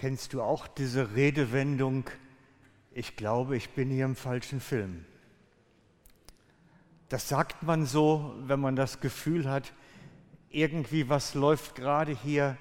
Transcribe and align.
Kennst 0.00 0.32
du 0.32 0.42
auch 0.42 0.68
diese 0.68 1.16
Redewendung, 1.16 2.04
ich 2.92 3.16
glaube, 3.16 3.56
ich 3.56 3.70
bin 3.70 3.90
hier 3.90 4.04
im 4.04 4.14
falschen 4.14 4.60
Film? 4.60 5.04
Das 7.08 7.28
sagt 7.28 7.64
man 7.64 7.84
so, 7.84 8.32
wenn 8.46 8.60
man 8.60 8.76
das 8.76 9.00
Gefühl 9.00 9.50
hat, 9.50 9.72
irgendwie 10.50 11.08
was 11.08 11.34
läuft 11.34 11.74
gerade 11.74 12.12
hier 12.12 12.56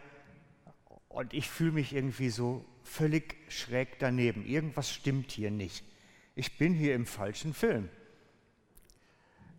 und 1.10 1.36
ich 1.36 1.48
fühle 1.48 1.74
mich 1.74 1.94
irgendwie 1.94 2.32
so 2.32 2.66
völlig 2.84 3.36
schräg 3.50 4.00
daneben. 4.00 4.44
Irgendwas 4.44 4.92
stimmt 4.92 5.32
hier 5.32 5.52
nicht. 5.52 5.86
Ich 6.34 6.58
bin 6.58 6.74
hier 6.74 6.96
im 6.96 7.06
falschen 7.06 7.54
Film. 7.54 7.88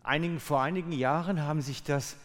Einigen, 0.03 0.41
vor 0.41 0.63
einigen 0.63 0.91
Jahren 0.91 1.43
haben 1.43 1.63
sich 1.63 1.85
das 1.85 2.17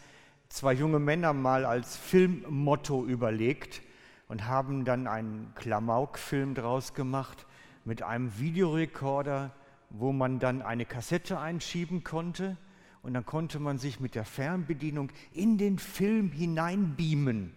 zwei 0.48 0.72
junge 0.72 0.98
Männer 0.98 1.32
mal 1.32 1.64
als 1.64 1.96
Filmmotto 1.96 3.06
überlegt 3.06 3.82
und 4.28 4.46
haben 4.46 4.84
dann 4.84 5.06
einen 5.06 5.52
Klamauk-Film 5.54 6.54
draus 6.54 6.94
gemacht 6.94 7.46
mit 7.84 8.02
einem 8.02 8.38
Videorekorder, 8.38 9.52
wo 9.90 10.12
man 10.12 10.38
dann 10.38 10.62
eine 10.62 10.86
Kassette 10.86 11.38
einschieben 11.38 12.04
konnte 12.04 12.56
und 13.02 13.12
dann 13.12 13.26
konnte 13.26 13.60
man 13.60 13.76
sich 13.78 14.00
mit 14.00 14.14
der 14.14 14.24
Fernbedienung 14.24 15.10
in 15.32 15.58
den 15.58 15.78
Film 15.78 16.32
hineinbeamen. 16.32 17.54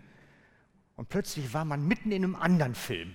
Und 0.97 1.09
plötzlich 1.09 1.53
war 1.53 1.63
man 1.63 1.87
mitten 1.87 2.11
in 2.11 2.23
einem 2.23 2.35
anderen 2.35 2.75
Film, 2.75 3.13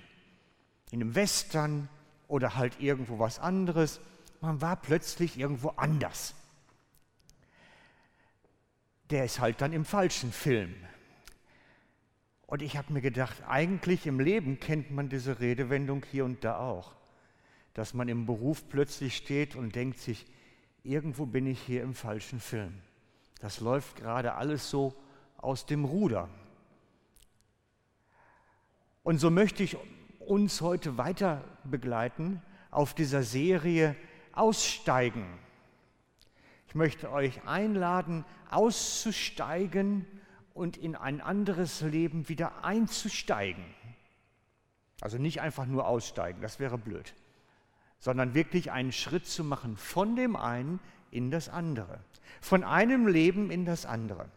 in 0.91 1.03
einem 1.03 1.15
Western 1.15 1.89
oder 2.29 2.57
halt 2.57 2.81
irgendwo 2.81 3.19
was 3.19 3.39
anderes. 3.39 4.01
Man 4.41 4.63
war 4.63 4.77
plötzlich 4.77 5.39
irgendwo 5.39 5.71
anders. 5.71 6.35
Der 9.11 9.27
ist 9.27 9.41
halt 9.41 9.61
dann 9.61 9.75
im 9.75 9.85
falschen 9.85 10.33
Film. 10.33 10.75
Und 12.53 12.61
ich 12.61 12.77
habe 12.77 12.93
mir 12.93 13.01
gedacht, 13.01 13.43
eigentlich 13.49 14.07
im 14.07 14.21
Leben 14.21 14.61
kennt 14.61 14.91
man 14.91 15.09
diese 15.09 15.41
Redewendung 15.41 16.05
hier 16.11 16.27
und 16.27 16.45
da 16.45 16.59
auch, 16.59 16.93
dass 17.73 17.95
man 17.95 18.09
im 18.09 18.27
Beruf 18.27 18.69
plötzlich 18.69 19.17
steht 19.17 19.57
und 19.57 19.75
denkt 19.75 19.99
sich, 19.99 20.27
irgendwo 20.85 21.25
bin 21.25 21.47
ich 21.47 21.59
hier 21.63 21.83
im 21.83 21.95
falschen 21.95 22.41
Film. 22.41 22.75
Das 23.41 23.61
läuft 23.61 23.97
gerade 23.97 24.35
alles 24.35 24.69
so 24.69 24.95
aus 25.39 25.65
dem 25.65 25.87
Ruder. 25.87 26.29
Und 29.03 29.17
so 29.17 29.31
möchte 29.31 29.63
ich 29.63 29.79
uns 30.19 30.61
heute 30.61 30.99
weiter 30.99 31.43
begleiten 31.65 32.43
auf 32.71 32.93
dieser 32.93 33.23
Serie 33.23 33.97
Aussteigen. 34.33 35.25
Ich 36.69 36.75
möchte 36.75 37.11
euch 37.11 37.47
einladen, 37.47 38.27
auszusteigen 38.51 40.05
und 40.55 40.77
in 40.77 40.97
ein 40.97 41.21
anderes 41.21 41.81
Leben 41.81 42.29
wieder 42.29 42.65
einzusteigen. 42.65 43.65
Also 45.01 45.19
nicht 45.19 45.41
einfach 45.41 45.67
nur 45.67 45.87
aussteigen, 45.87 46.41
das 46.41 46.61
wäre 46.61 46.79
blöd, 46.79 47.15
sondern 47.99 48.35
wirklich 48.35 48.71
einen 48.71 48.93
Schritt 48.93 49.27
zu 49.27 49.43
machen 49.43 49.77
von 49.77 50.15
dem 50.17 50.37
einen 50.37 50.79
in 51.11 51.31
das 51.31 51.49
andere, 51.49 51.99
von 52.41 52.65
einem 52.65 53.07
Leben 53.07 53.51
in 53.51 53.65
das 53.65 53.85
andere. 53.85 54.29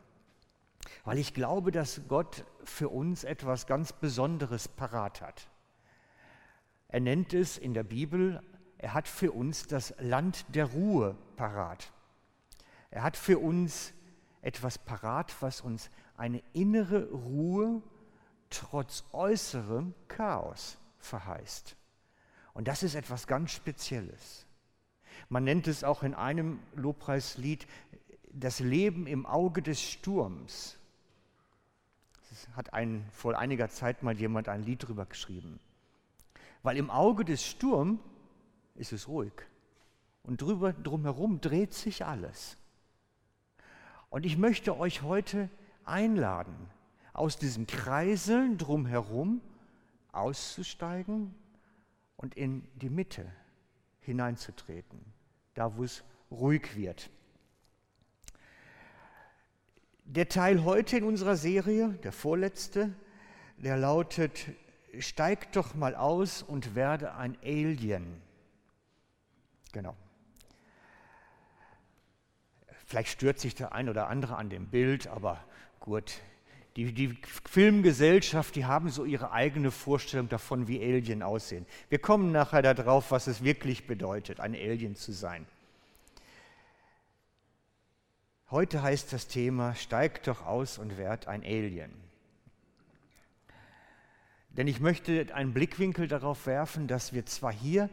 Weil 1.03 1.19
ich 1.19 1.33
glaube, 1.33 1.71
dass 1.71 2.01
Gott 2.07 2.45
für 2.63 2.89
uns 2.89 3.23
etwas 3.23 3.67
ganz 3.67 3.93
Besonderes 3.93 4.67
parat 4.67 5.21
hat. 5.21 5.47
Er 6.87 6.99
nennt 6.99 7.33
es 7.33 7.57
in 7.57 7.73
der 7.73 7.83
Bibel, 7.83 8.41
er 8.77 8.93
hat 8.93 9.07
für 9.07 9.31
uns 9.31 9.67
das 9.67 9.93
Land 9.99 10.45
der 10.49 10.65
Ruhe 10.65 11.15
parat. 11.35 11.91
Er 12.89 13.03
hat 13.03 13.17
für 13.17 13.39
uns 13.39 13.93
etwas 14.41 14.77
parat, 14.77 15.35
was 15.41 15.61
uns 15.61 15.89
eine 16.17 16.41
innere 16.53 17.09
Ruhe 17.11 17.81
trotz 18.49 19.03
äußerem 19.11 19.93
Chaos 20.07 20.77
verheißt. 20.99 21.75
Und 22.53 22.67
das 22.67 22.83
ist 22.83 22.95
etwas 22.95 23.27
ganz 23.27 23.51
Spezielles. 23.51 24.45
Man 25.29 25.43
nennt 25.43 25.67
es 25.67 25.83
auch 25.83 26.03
in 26.03 26.13
einem 26.13 26.59
Lobpreislied 26.75 27.67
das 28.31 28.59
Leben 28.59 29.07
im 29.07 29.25
Auge 29.25 29.61
des 29.61 29.81
Sturms. 29.81 30.77
Das 32.29 32.47
hat 32.55 32.73
ein, 32.73 33.07
vor 33.11 33.37
einiger 33.37 33.69
Zeit 33.69 34.03
mal 34.03 34.17
jemand 34.17 34.49
ein 34.49 34.63
Lied 34.63 34.87
drüber 34.87 35.05
geschrieben. 35.05 35.59
Weil 36.63 36.77
im 36.77 36.89
Auge 36.89 37.25
des 37.25 37.45
Sturms 37.45 37.99
ist 38.75 38.91
es 38.91 39.07
ruhig. 39.07 39.33
Und 40.23 40.41
drüber, 40.41 40.73
drumherum 40.73 41.39
dreht 41.39 41.73
sich 41.73 42.05
alles. 42.05 42.57
Und 44.09 44.25
ich 44.25 44.37
möchte 44.37 44.77
euch 44.77 45.01
heute 45.01 45.49
einladen, 45.85 46.55
aus 47.13 47.37
diesen 47.37 47.67
Kreiseln 47.67 48.57
drumherum 48.57 49.41
auszusteigen 50.11 51.33
und 52.17 52.35
in 52.35 52.67
die 52.75 52.89
Mitte 52.89 53.25
hineinzutreten, 54.01 54.99
da 55.53 55.75
wo 55.75 55.83
es 55.83 56.03
ruhig 56.31 56.75
wird. 56.75 57.09
Der 60.03 60.29
Teil 60.29 60.63
heute 60.63 60.97
in 60.97 61.03
unserer 61.03 61.35
Serie, 61.35 61.89
der 62.03 62.11
vorletzte, 62.11 62.93
der 63.57 63.77
lautet, 63.77 64.49
steig 64.99 65.51
doch 65.53 65.73
mal 65.73 65.95
aus 65.95 66.43
und 66.43 66.75
werde 66.75 67.15
ein 67.15 67.37
Alien. 67.43 68.21
Genau. 69.71 69.95
Vielleicht 72.85 73.09
stört 73.09 73.39
sich 73.39 73.55
der 73.55 73.73
ein 73.73 73.89
oder 73.89 74.07
andere 74.07 74.35
an 74.35 74.49
dem 74.49 74.67
Bild, 74.67 75.07
aber 75.07 75.43
gut. 75.85 76.19
Die, 76.75 76.91
die 76.91 77.17
Filmgesellschaft, 77.49 78.55
die 78.55 78.65
haben 78.65 78.89
so 78.89 79.05
ihre 79.05 79.31
eigene 79.31 79.71
Vorstellung 79.71 80.27
davon, 80.27 80.67
wie 80.67 80.81
Alien 80.81 81.23
aussehen. 81.23 81.65
Wir 81.87 81.99
kommen 81.99 82.33
nachher 82.33 82.61
darauf, 82.61 83.11
was 83.11 83.27
es 83.27 83.43
wirklich 83.43 83.87
bedeutet, 83.87 84.41
ein 84.41 84.53
Alien 84.53 84.95
zu 84.95 85.13
sein. 85.13 85.45
Heute 88.51 88.81
heißt 88.81 89.13
das 89.13 89.27
Thema, 89.27 89.73
steig 89.75 90.23
doch 90.23 90.45
aus 90.45 90.77
und 90.77 90.97
werd 90.97 91.27
ein 91.27 91.43
Alien. 91.43 91.93
Denn 94.49 94.67
ich 94.67 94.79
möchte 94.79 95.33
einen 95.33 95.53
Blickwinkel 95.53 96.07
darauf 96.07 96.45
werfen, 96.45 96.87
dass 96.87 97.13
wir 97.13 97.25
zwar 97.25 97.53
hier 97.53 97.89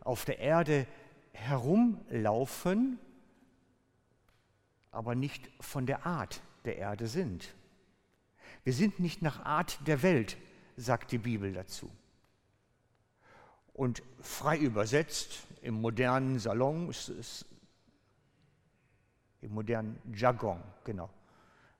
auf 0.00 0.24
der 0.24 0.38
Erde 0.38 0.86
herumlaufen, 1.32 2.98
aber 4.90 5.14
nicht 5.14 5.50
von 5.60 5.86
der 5.86 6.06
Art 6.06 6.40
der 6.66 6.76
Erde 6.76 7.06
sind. 7.06 7.54
Wir 8.64 8.72
sind 8.72 8.98
nicht 8.98 9.22
nach 9.22 9.44
Art 9.44 9.78
der 9.86 10.02
Welt, 10.02 10.36
sagt 10.76 11.12
die 11.12 11.18
Bibel 11.18 11.52
dazu. 11.52 11.90
Und 13.72 14.02
frei 14.20 14.58
übersetzt 14.58 15.46
im 15.62 15.80
modernen 15.80 16.38
Salon, 16.38 16.92
im 19.42 19.52
modernen 19.52 19.98
Jargon, 20.14 20.62
genau, 20.84 21.10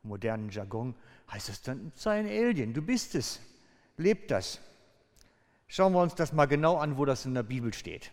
im 0.03 0.11
modernen 0.11 0.51
Jargon 0.51 0.95
heißt 1.31 1.49
es 1.49 1.63
dann, 1.63 1.91
sei 1.95 2.21
ein 2.21 2.27
Alien, 2.27 2.73
du 2.73 2.83
bist 2.83 3.15
es, 3.15 3.41
leb 3.97 4.29
das. 4.29 4.61
Schauen 5.69 5.93
wir 5.93 6.03
uns 6.03 6.15
das 6.15 6.33
mal 6.33 6.47
genau 6.47 6.77
an, 6.77 6.97
wo 6.97 7.05
das 7.05 7.27
in 7.27 7.35
der 7.35 7.43
Bibel 7.43 7.75
steht. 7.75 8.13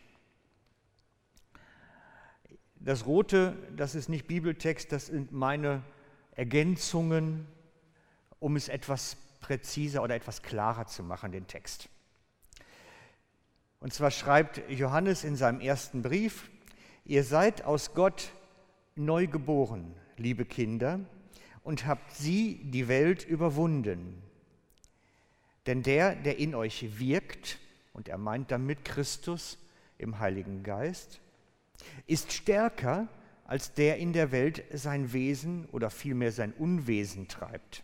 Das 2.76 3.06
Rote, 3.06 3.56
das 3.76 3.96
ist 3.96 4.10
nicht 4.10 4.28
Bibeltext, 4.28 4.92
das 4.92 5.06
sind 5.08 5.32
meine 5.32 5.84
Ergänzungen, 6.36 7.48
um 8.40 8.56
es 8.56 8.70
etwas 8.70 9.18
präziser 9.40 10.04
oder 10.04 10.16
etwas 10.16 10.42
klarer 10.42 10.88
zu 10.88 11.04
machen, 11.04 11.32
den 11.32 11.48
Text. 11.48 11.90
Und 13.80 13.94
zwar 13.94 14.12
schreibt 14.12 14.62
Johannes 14.70 15.24
in 15.24 15.36
seinem 15.36 15.60
ersten 15.60 16.02
Brief, 16.02 16.50
ihr 17.06 17.24
seid 17.24 17.66
aus 17.66 17.94
Gott 17.94 18.32
neu 18.96 19.28
geboren, 19.28 19.94
liebe 20.18 20.46
Kinder, 20.46 21.02
und 21.64 21.86
habt 21.86 22.16
sie 22.16 22.62
die 22.64 22.88
Welt 22.88 23.26
überwunden. 23.26 24.22
Denn 25.66 25.84
der, 25.84 26.16
der 26.16 26.38
in 26.40 26.56
euch 26.56 27.00
wirkt, 27.00 27.60
und 27.94 28.10
er 28.10 28.18
meint 28.18 28.52
damit 28.52 28.86
Christus 28.86 29.58
im 29.98 30.20
Heiligen 30.20 30.64
Geist, 30.64 31.20
ist 32.08 32.32
stärker 32.32 33.08
als 33.54 33.72
der 33.72 33.98
in 33.98 34.14
der 34.14 34.32
Welt 34.32 34.64
sein 34.74 35.14
Wesen 35.14 35.68
oder 35.68 35.92
vielmehr 35.92 36.32
sein 36.32 36.54
Unwesen 36.54 37.28
treibt. 37.28 37.84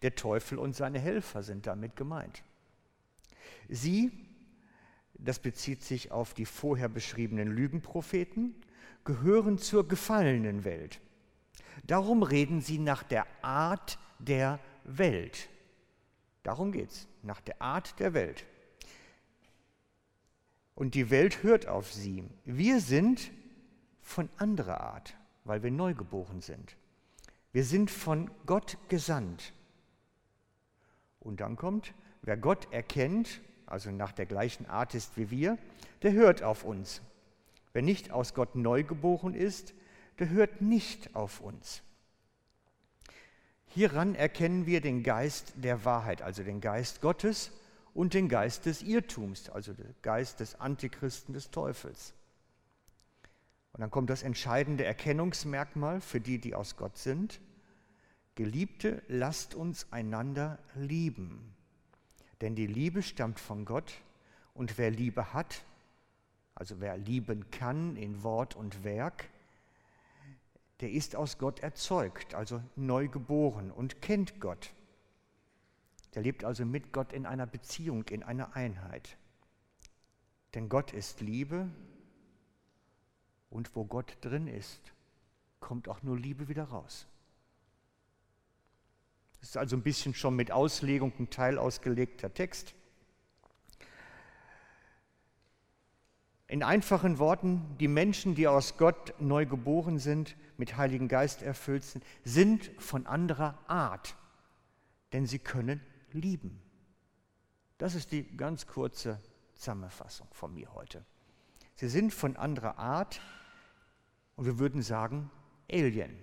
Der 0.00 0.14
Teufel 0.14 0.56
und 0.56 0.74
seine 0.74 0.98
Helfer 0.98 1.42
sind 1.42 1.66
damit 1.66 1.94
gemeint. 1.94 2.42
Sie, 3.68 4.10
das 5.12 5.40
bezieht 5.40 5.82
sich 5.82 6.10
auf 6.10 6.32
die 6.32 6.46
vorher 6.46 6.88
beschriebenen 6.88 7.50
Lügenpropheten, 7.50 8.54
gehören 9.04 9.58
zur 9.58 9.86
gefallenen 9.86 10.64
Welt. 10.64 11.02
Darum 11.84 12.22
reden 12.22 12.62
sie 12.62 12.78
nach 12.78 13.02
der 13.02 13.26
Art 13.42 13.98
der 14.20 14.58
Welt. 14.84 15.50
Darum 16.44 16.72
geht 16.72 16.92
es, 16.92 17.08
nach 17.22 17.42
der 17.42 17.60
Art 17.60 18.00
der 18.00 18.14
Welt 18.14 18.46
und 20.76 20.94
die 20.94 21.10
Welt 21.10 21.42
hört 21.42 21.66
auf 21.66 21.92
sie. 21.92 22.22
Wir 22.44 22.80
sind 22.80 23.32
von 24.06 24.30
anderer 24.38 24.80
Art, 24.80 25.16
weil 25.44 25.62
wir 25.62 25.72
neugeboren 25.72 26.40
sind. 26.40 26.76
Wir 27.52 27.64
sind 27.64 27.90
von 27.90 28.30
Gott 28.46 28.78
gesandt. 28.88 29.52
Und 31.18 31.40
dann 31.40 31.56
kommt, 31.56 31.92
wer 32.22 32.36
Gott 32.36 32.72
erkennt, 32.72 33.40
also 33.66 33.90
nach 33.90 34.12
der 34.12 34.26
gleichen 34.26 34.66
Art 34.66 34.94
ist 34.94 35.16
wie 35.16 35.30
wir, 35.30 35.58
der 36.02 36.12
hört 36.12 36.44
auf 36.44 36.62
uns. 36.62 37.02
Wer 37.72 37.82
nicht 37.82 38.12
aus 38.12 38.32
Gott 38.32 38.54
neugeboren 38.54 39.34
ist, 39.34 39.74
der 40.20 40.30
hört 40.30 40.60
nicht 40.60 41.16
auf 41.16 41.40
uns. 41.40 41.82
Hieran 43.66 44.14
erkennen 44.14 44.66
wir 44.66 44.80
den 44.80 45.02
Geist 45.02 45.52
der 45.56 45.84
Wahrheit, 45.84 46.22
also 46.22 46.44
den 46.44 46.60
Geist 46.60 47.00
Gottes 47.00 47.50
und 47.92 48.14
den 48.14 48.28
Geist 48.28 48.66
des 48.66 48.82
Irrtums, 48.82 49.50
also 49.50 49.72
den 49.72 49.94
Geist 50.00 50.38
des 50.40 50.60
Antichristen 50.60 51.34
des 51.34 51.50
Teufels. 51.50 52.14
Und 53.76 53.82
dann 53.82 53.90
kommt 53.90 54.08
das 54.08 54.22
entscheidende 54.22 54.86
Erkennungsmerkmal 54.86 56.00
für 56.00 56.18
die, 56.18 56.38
die 56.38 56.54
aus 56.54 56.78
Gott 56.78 56.96
sind. 56.96 57.42
Geliebte, 58.34 59.02
lasst 59.06 59.54
uns 59.54 59.92
einander 59.92 60.58
lieben. 60.74 61.54
Denn 62.40 62.54
die 62.54 62.66
Liebe 62.66 63.02
stammt 63.02 63.38
von 63.38 63.66
Gott 63.66 64.00
und 64.54 64.78
wer 64.78 64.90
Liebe 64.90 65.34
hat, 65.34 65.62
also 66.54 66.80
wer 66.80 66.96
lieben 66.96 67.50
kann 67.50 67.96
in 67.96 68.22
Wort 68.22 68.56
und 68.56 68.82
Werk, 68.82 69.28
der 70.80 70.90
ist 70.90 71.14
aus 71.14 71.36
Gott 71.36 71.60
erzeugt, 71.60 72.34
also 72.34 72.62
neu 72.76 73.08
geboren 73.08 73.70
und 73.70 74.00
kennt 74.00 74.40
Gott. 74.40 74.72
Der 76.14 76.22
lebt 76.22 76.44
also 76.44 76.64
mit 76.64 76.94
Gott 76.94 77.12
in 77.12 77.26
einer 77.26 77.46
Beziehung, 77.46 78.04
in 78.04 78.22
einer 78.22 78.56
Einheit. 78.56 79.18
Denn 80.54 80.70
Gott 80.70 80.94
ist 80.94 81.20
Liebe 81.20 81.68
und 83.50 83.74
wo 83.74 83.84
Gott 83.84 84.16
drin 84.20 84.46
ist, 84.46 84.80
kommt 85.60 85.88
auch 85.88 86.02
nur 86.02 86.18
Liebe 86.18 86.48
wieder 86.48 86.64
raus. 86.64 87.06
Das 89.40 89.50
ist 89.50 89.56
also 89.56 89.76
ein 89.76 89.82
bisschen 89.82 90.14
schon 90.14 90.34
mit 90.34 90.50
Auslegung 90.50 91.12
ein 91.18 91.30
Teil 91.30 91.58
ausgelegter 91.58 92.32
Text. 92.32 92.74
In 96.48 96.62
einfachen 96.62 97.18
Worten, 97.18 97.76
die 97.78 97.88
Menschen, 97.88 98.34
die 98.34 98.46
aus 98.46 98.76
Gott 98.76 99.14
neu 99.20 99.46
geboren 99.46 99.98
sind, 99.98 100.36
mit 100.56 100.76
Heiligen 100.76 101.08
Geist 101.08 101.42
erfüllt 101.42 101.84
sind, 101.84 102.04
sind 102.24 102.70
von 102.78 103.06
anderer 103.06 103.58
Art, 103.66 104.14
denn 105.12 105.26
sie 105.26 105.40
können 105.40 105.80
lieben. 106.12 106.62
Das 107.78 107.94
ist 107.94 108.12
die 108.12 108.36
ganz 108.36 108.66
kurze 108.66 109.20
Zusammenfassung 109.54 110.28
von 110.32 110.54
mir 110.54 110.72
heute. 110.72 111.04
Sie 111.76 111.88
sind 111.88 112.12
von 112.12 112.36
anderer 112.36 112.78
Art 112.78 113.20
und 114.34 114.46
wir 114.46 114.58
würden 114.58 114.82
sagen 114.82 115.30
Alien. 115.70 116.18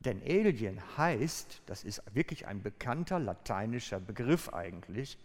Denn 0.00 0.22
Alien 0.22 0.80
heißt, 0.96 1.62
das 1.66 1.84
ist 1.84 2.02
wirklich 2.14 2.46
ein 2.46 2.62
bekannter 2.62 3.18
lateinischer 3.18 4.00
Begriff 4.00 4.48
eigentlich. 4.52 5.18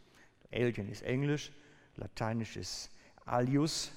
Alien 0.52 0.90
ist 0.90 1.04
Englisch, 1.04 1.52
Lateinisch 2.00 2.56
ist 2.56 2.90
alius 3.26 3.92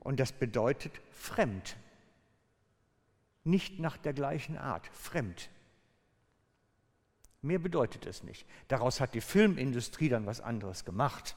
und 0.00 0.20
das 0.20 0.32
bedeutet 0.32 1.00
fremd. 1.12 1.76
Nicht 3.44 3.78
nach 3.78 3.96
der 3.96 4.12
gleichen 4.12 4.58
Art, 4.58 4.86
fremd. 4.88 5.48
Mehr 7.42 7.58
bedeutet 7.58 8.06
es 8.06 8.22
nicht. 8.22 8.46
Daraus 8.68 9.00
hat 9.00 9.14
die 9.14 9.22
Filmindustrie 9.22 10.08
dann 10.08 10.26
was 10.26 10.40
anderes 10.40 10.84
gemacht. 10.84 11.36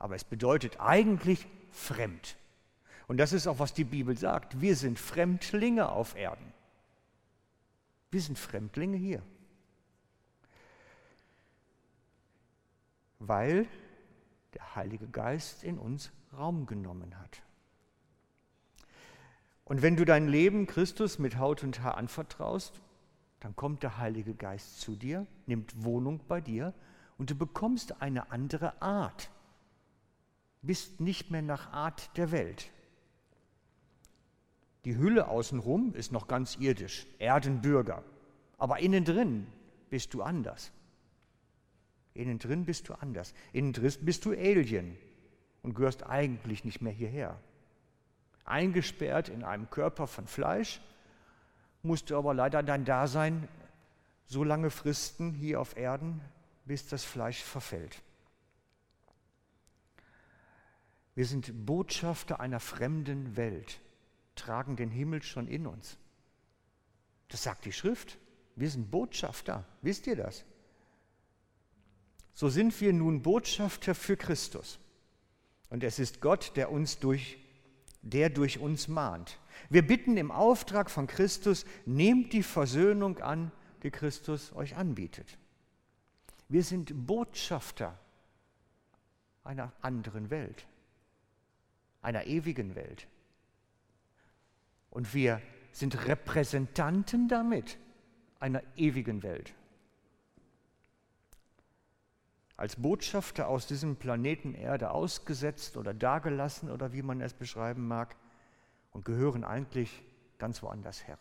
Aber 0.00 0.16
es 0.16 0.24
bedeutet 0.24 0.80
eigentlich 0.80 1.46
fremd. 1.70 2.36
Und 3.06 3.18
das 3.18 3.32
ist 3.32 3.46
auch, 3.46 3.60
was 3.60 3.74
die 3.74 3.84
Bibel 3.84 4.16
sagt. 4.16 4.60
Wir 4.60 4.74
sind 4.74 4.98
Fremdlinge 4.98 5.90
auf 5.90 6.16
Erden. 6.16 6.52
Wir 8.10 8.20
sind 8.20 8.38
Fremdlinge 8.38 8.96
hier. 8.96 9.22
Weil 13.18 13.68
der 14.54 14.74
Heilige 14.74 15.06
Geist 15.06 15.62
in 15.62 15.78
uns 15.78 16.10
Raum 16.36 16.66
genommen 16.66 17.18
hat. 17.18 17.42
Und 19.64 19.82
wenn 19.82 19.96
du 19.96 20.04
dein 20.04 20.28
Leben 20.28 20.66
Christus 20.66 21.18
mit 21.18 21.36
Haut 21.36 21.62
und 21.62 21.82
Haar 21.82 21.96
anvertraust, 21.96 22.80
dann 23.40 23.54
kommt 23.54 23.82
der 23.82 23.98
Heilige 23.98 24.34
Geist 24.34 24.80
zu 24.80 24.96
dir, 24.96 25.26
nimmt 25.46 25.84
Wohnung 25.84 26.20
bei 26.26 26.40
dir 26.40 26.74
und 27.18 27.30
du 27.30 27.34
bekommst 27.34 28.00
eine 28.00 28.30
andere 28.30 28.80
Art. 28.80 29.30
Bist 30.62 31.00
nicht 31.00 31.30
mehr 31.30 31.42
nach 31.42 31.72
Art 31.72 32.16
der 32.16 32.32
Welt. 32.32 32.70
Die 34.84 34.96
Hülle 34.96 35.28
außenrum 35.28 35.94
ist 35.94 36.12
noch 36.12 36.26
ganz 36.26 36.56
irdisch, 36.56 37.06
Erdenbürger. 37.18 38.02
Aber 38.58 38.78
innen 38.80 39.04
drin 39.04 39.46
bist 39.90 40.14
du 40.14 40.22
anders. 40.22 40.72
Innen 42.14 42.38
drin 42.38 42.64
bist 42.64 42.88
du 42.88 42.94
anders. 42.94 43.34
Innen 43.52 43.72
drin 43.72 43.94
bist 44.02 44.24
du 44.24 44.32
Alien 44.32 44.96
und 45.62 45.74
gehörst 45.74 46.06
eigentlich 46.06 46.64
nicht 46.64 46.80
mehr 46.80 46.92
hierher. 46.92 47.38
Eingesperrt 48.44 49.28
in 49.28 49.44
einem 49.44 49.70
Körper 49.70 50.06
von 50.06 50.26
Fleisch, 50.26 50.80
musst 51.82 52.10
du 52.10 52.16
aber 52.16 52.34
leider 52.34 52.62
dein 52.62 52.84
Dasein 52.84 53.48
so 54.26 54.44
lange 54.44 54.70
fristen 54.70 55.32
hier 55.32 55.60
auf 55.60 55.76
Erden, 55.76 56.20
bis 56.64 56.86
das 56.86 57.04
Fleisch 57.04 57.42
verfällt. 57.42 58.02
Wir 61.14 61.26
sind 61.26 61.66
Botschafter 61.66 62.40
einer 62.40 62.60
fremden 62.60 63.36
Welt, 63.36 63.80
tragen 64.36 64.76
den 64.76 64.90
Himmel 64.90 65.22
schon 65.22 65.48
in 65.48 65.66
uns. 65.66 65.98
Das 67.28 67.42
sagt 67.42 67.64
die 67.64 67.72
Schrift. 67.72 68.18
Wir 68.56 68.70
sind 68.70 68.90
Botschafter. 68.90 69.64
Wisst 69.82 70.06
ihr 70.06 70.16
das? 70.16 70.44
So 72.34 72.48
sind 72.48 72.78
wir 72.80 72.92
nun 72.92 73.22
Botschafter 73.22 73.94
für 73.94 74.16
Christus. 74.16 74.78
Und 75.68 75.84
es 75.84 75.98
ist 75.98 76.20
Gott, 76.20 76.52
der 76.56 76.70
uns 76.70 76.98
durch, 76.98 77.38
der 78.02 78.30
durch 78.30 78.58
uns 78.58 78.88
mahnt. 78.88 79.38
Wir 79.68 79.86
bitten 79.86 80.16
im 80.16 80.30
Auftrag 80.30 80.90
von 80.90 81.06
Christus, 81.06 81.64
nehmt 81.86 82.32
die 82.32 82.42
Versöhnung 82.42 83.18
an, 83.18 83.52
die 83.82 83.90
Christus 83.90 84.52
euch 84.54 84.76
anbietet. 84.76 85.38
Wir 86.48 86.64
sind 86.64 87.06
Botschafter 87.06 87.96
einer 89.44 89.72
anderen 89.80 90.30
Welt, 90.30 90.66
einer 92.02 92.26
ewigen 92.26 92.74
Welt. 92.74 93.06
Und 94.90 95.14
wir 95.14 95.40
sind 95.72 96.06
Repräsentanten 96.06 97.28
damit 97.28 97.78
einer 98.38 98.62
ewigen 98.76 99.22
Welt 99.22 99.54
als 102.60 102.76
Botschafter 102.76 103.48
aus 103.48 103.66
diesem 103.66 103.96
Planeten 103.96 104.52
Erde 104.52 104.90
ausgesetzt 104.90 105.78
oder 105.78 105.94
dagelassen 105.94 106.70
oder 106.70 106.92
wie 106.92 107.00
man 107.00 107.22
es 107.22 107.32
beschreiben 107.32 107.88
mag 107.88 108.16
und 108.90 109.06
gehören 109.06 109.44
eigentlich 109.44 110.02
ganz 110.36 110.62
woanders 110.62 111.08
her. 111.08 111.16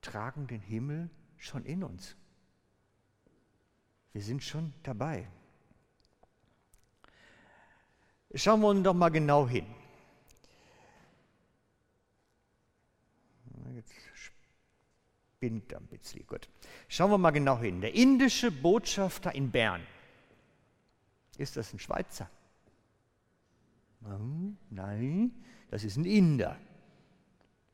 Tragen 0.00 0.46
den 0.46 0.60
Himmel 0.60 1.10
schon 1.38 1.64
in 1.64 1.82
uns. 1.82 2.14
Wir 4.12 4.22
sind 4.22 4.44
schon 4.44 4.72
dabei. 4.84 5.26
Schauen 8.36 8.60
wir 8.60 8.68
uns 8.68 8.82
doch 8.82 8.94
mal 8.94 9.08
genau 9.08 9.48
hin. 9.48 9.66
Jetzt 13.74 13.92
spinnt 15.36 15.74
ein 15.74 15.86
bisschen. 15.86 16.26
Gut. 16.26 16.48
Schauen 16.88 17.10
wir 17.10 17.18
mal 17.18 17.30
genau 17.30 17.58
hin. 17.58 17.80
Der 17.80 17.94
indische 17.94 18.50
Botschafter 18.50 19.34
in 19.34 19.50
Bern. 19.50 19.86
Ist 21.38 21.56
das 21.56 21.72
ein 21.72 21.78
Schweizer? 21.78 22.30
Nein, 24.70 25.32
das 25.70 25.84
ist 25.84 25.96
ein 25.96 26.04
Inder. 26.04 26.58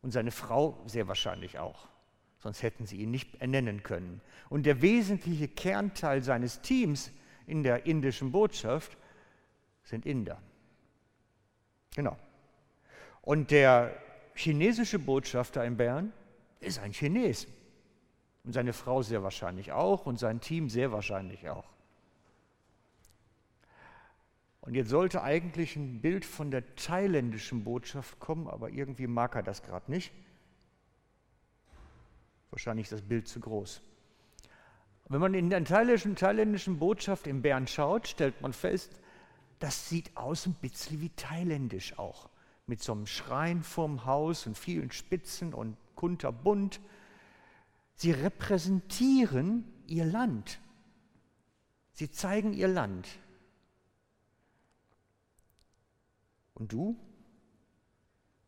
Und 0.00 0.12
seine 0.12 0.30
Frau 0.30 0.80
sehr 0.86 1.08
wahrscheinlich 1.08 1.58
auch. 1.58 1.88
Sonst 2.38 2.62
hätten 2.62 2.86
sie 2.86 2.96
ihn 2.96 3.10
nicht 3.10 3.36
ernennen 3.36 3.82
können. 3.82 4.20
Und 4.48 4.64
der 4.64 4.82
wesentliche 4.82 5.48
Kernteil 5.48 6.22
seines 6.22 6.60
Teams 6.60 7.12
in 7.46 7.62
der 7.62 7.86
indischen 7.86 8.32
Botschaft 8.32 8.96
sind 9.84 10.06
Inder. 10.06 10.40
Genau. 11.94 12.16
Und 13.20 13.50
der 13.50 13.94
chinesische 14.34 14.98
Botschafter 14.98 15.64
in 15.64 15.76
Bern 15.76 16.12
ist 16.60 16.78
ein 16.78 16.92
Chines. 16.92 17.46
Und 18.44 18.52
seine 18.52 18.72
Frau 18.72 19.02
sehr 19.02 19.22
wahrscheinlich 19.22 19.72
auch 19.72 20.06
und 20.06 20.18
sein 20.18 20.40
Team 20.40 20.68
sehr 20.68 20.90
wahrscheinlich 20.90 21.48
auch. 21.48 21.68
Und 24.62 24.74
jetzt 24.74 24.90
sollte 24.90 25.22
eigentlich 25.22 25.76
ein 25.76 26.00
Bild 26.00 26.24
von 26.24 26.50
der 26.50 26.74
thailändischen 26.76 27.64
Botschaft 27.64 28.18
kommen, 28.20 28.48
aber 28.48 28.70
irgendwie 28.70 29.08
mag 29.08 29.34
er 29.34 29.42
das 29.42 29.62
gerade 29.62 29.90
nicht. 29.90 30.12
Wahrscheinlich 32.50 32.84
ist 32.84 32.92
das 32.92 33.02
Bild 33.02 33.26
zu 33.28 33.40
groß. 33.40 33.82
Wenn 35.08 35.20
man 35.20 35.34
in 35.34 35.50
der 35.50 35.64
thailändischen, 35.64 36.16
thailändischen 36.16 36.78
Botschaft 36.78 37.26
in 37.26 37.42
Bern 37.42 37.66
schaut, 37.66 38.08
stellt 38.08 38.40
man 38.40 38.52
fest, 38.52 39.01
das 39.62 39.88
sieht 39.88 40.16
aus 40.16 40.46
ein 40.46 40.54
bisschen 40.54 41.00
wie 41.00 41.10
thailändisch 41.10 41.96
auch. 41.96 42.28
Mit 42.66 42.82
so 42.82 42.92
einem 42.92 43.06
Schrein 43.06 43.62
vorm 43.62 44.04
Haus 44.04 44.48
und 44.48 44.58
vielen 44.58 44.90
Spitzen 44.90 45.54
und 45.54 45.76
kunterbunt. 45.94 46.80
Sie 47.94 48.10
repräsentieren 48.10 49.72
ihr 49.86 50.04
Land. 50.04 50.58
Sie 51.92 52.10
zeigen 52.10 52.52
ihr 52.54 52.66
Land. 52.66 53.08
Und 56.54 56.72
du? 56.72 56.98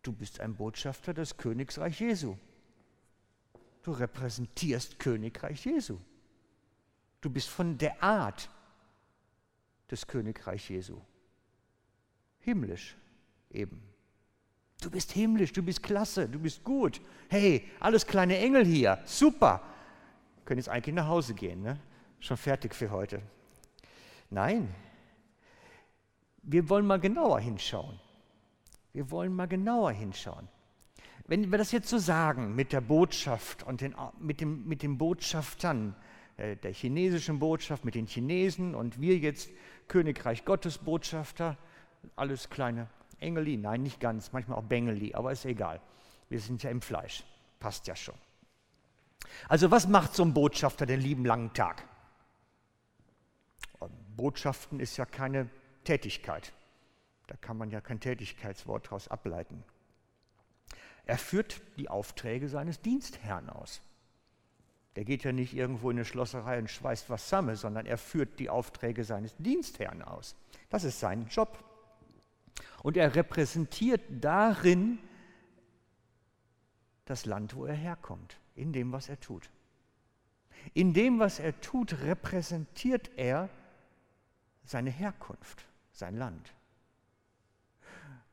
Du 0.03 0.13
bist 0.13 0.41
ein 0.41 0.57
Botschafter 0.57 1.15
des 1.15 1.37
Königreich 1.37 2.01
Jesu. 2.01 2.37
Du 3.83 3.93
repräsentierst 3.93 4.99
Königreich 4.99 5.65
Jesu. 5.65 6.01
Du 7.21 7.31
bist 7.31 7.49
von 7.49 7.79
der 7.79 8.03
Art 8.03 8.51
des 9.91 10.07
Königreich 10.07 10.71
Jesu. 10.71 11.01
Himmlisch 12.41 12.97
eben. 13.51 13.83
Du 14.81 14.91
bist 14.91 15.13
himmlisch, 15.13 15.53
du 15.53 15.63
bist 15.63 15.83
klasse, 15.83 16.29
du 16.29 16.39
bist 16.39 16.63
gut. 16.65 17.01
Hey, 17.29 17.71
alles 17.81 18.07
kleine 18.07 18.39
Engel 18.39 18.65
hier, 18.65 18.99
super. 19.07 19.63
Können 20.45 20.59
jetzt 20.59 20.69
eigentlich 20.69 20.95
nach 20.95 21.09
Hause 21.09 21.35
gehen, 21.35 21.63
ne? 21.63 21.81
Schon 22.21 22.37
fertig 22.37 22.75
für 22.75 22.91
heute. 22.91 23.23
Nein, 24.31 24.75
wir 26.43 26.69
wollen 26.69 26.87
mal 26.87 27.01
genauer 27.01 27.41
hinschauen. 27.41 27.99
Wir 28.93 29.11
wollen 29.11 29.35
mal 29.35 29.49
genauer 29.49 29.93
hinschauen. 29.93 30.49
Wenn 31.27 31.51
wir 31.51 31.59
das 31.59 31.73
jetzt 31.73 31.89
so 31.89 31.99
sagen 31.99 32.55
mit 32.55 32.73
der 32.73 32.83
Botschaft 32.83 33.63
und 33.63 33.81
den, 33.81 33.95
mit, 34.19 34.41
dem, 34.41 34.67
mit 34.69 34.83
den 34.83 34.99
Botschaftern, 34.99 35.97
der 36.37 36.73
chinesischen 36.73 37.39
Botschaft, 37.39 37.85
mit 37.85 37.95
den 37.95 38.07
Chinesen 38.07 38.75
und 38.75 39.01
wir 39.01 39.17
jetzt 39.19 39.51
Königreich 39.89 40.45
Gottes 40.45 40.79
Botschafter, 40.79 41.57
alles 42.17 42.51
kleine 42.51 42.89
Engeli, 43.21 43.57
nein, 43.57 43.83
nicht 43.83 44.01
ganz, 44.01 44.33
manchmal 44.33 44.59
auch 44.59 44.65
Bengeli, 44.65 45.15
aber 45.15 45.33
ist 45.33 45.45
egal. 45.45 45.81
Wir 46.29 46.41
sind 46.41 46.63
ja 46.63 46.71
im 46.71 46.81
Fleisch, 46.81 47.25
passt 47.61 47.87
ja 47.87 47.97
schon. 47.97 48.15
Also 49.49 49.71
was 49.71 49.89
macht 49.89 50.15
so 50.15 50.25
ein 50.25 50.35
Botschafter 50.35 50.87
den 50.87 51.01
lieben 51.01 51.25
langen 51.25 51.53
Tag? 51.53 51.89
Botschaften 54.17 54.81
ist 54.81 54.97
ja 54.97 55.07
keine 55.07 55.49
Tätigkeit. 55.85 56.53
Da 57.27 57.37
kann 57.37 57.57
man 57.57 57.71
ja 57.71 57.81
kein 57.81 58.01
Tätigkeitswort 58.01 58.87
daraus 58.87 59.09
ableiten. 59.09 59.65
Er 61.07 61.19
führt 61.19 61.61
die 61.77 61.89
Aufträge 61.89 62.49
seines 62.49 62.81
Dienstherrn 62.81 63.51
aus. 63.51 63.83
Der 64.97 65.05
geht 65.05 65.25
ja 65.25 65.33
nicht 65.33 65.55
irgendwo 65.55 65.91
in 65.91 65.97
eine 65.97 66.05
Schlosserei 66.05 66.59
und 66.59 66.71
schweißt 66.71 67.11
was 67.11 67.25
zusammen, 67.25 67.57
sondern 67.57 67.87
er 67.87 67.99
führt 67.99 68.39
die 68.39 68.49
Aufträge 68.49 69.05
seines 69.05 69.37
Dienstherrn 69.39 70.03
aus. 70.03 70.37
Das 70.71 70.85
ist 70.85 71.01
sein 71.01 71.27
Job. 71.29 71.65
Und 72.83 72.97
er 72.97 73.15
repräsentiert 73.15 74.03
darin 74.21 74.99
das 77.07 77.27
Land, 77.27 77.57
wo 77.57 77.67
er 77.67 77.75
herkommt, 77.75 78.39
in 78.55 78.73
dem, 78.73 78.93
was 78.93 79.09
er 79.09 79.19
tut. 79.19 79.51
In 80.73 80.95
dem, 80.95 81.19
was 81.19 81.41
er 81.41 81.61
tut, 81.61 82.01
repräsentiert 82.03 83.11
er 83.17 83.51
seine 84.65 84.91
Herkunft, 84.91 85.67
sein 85.93 86.17
Land. 86.17 86.55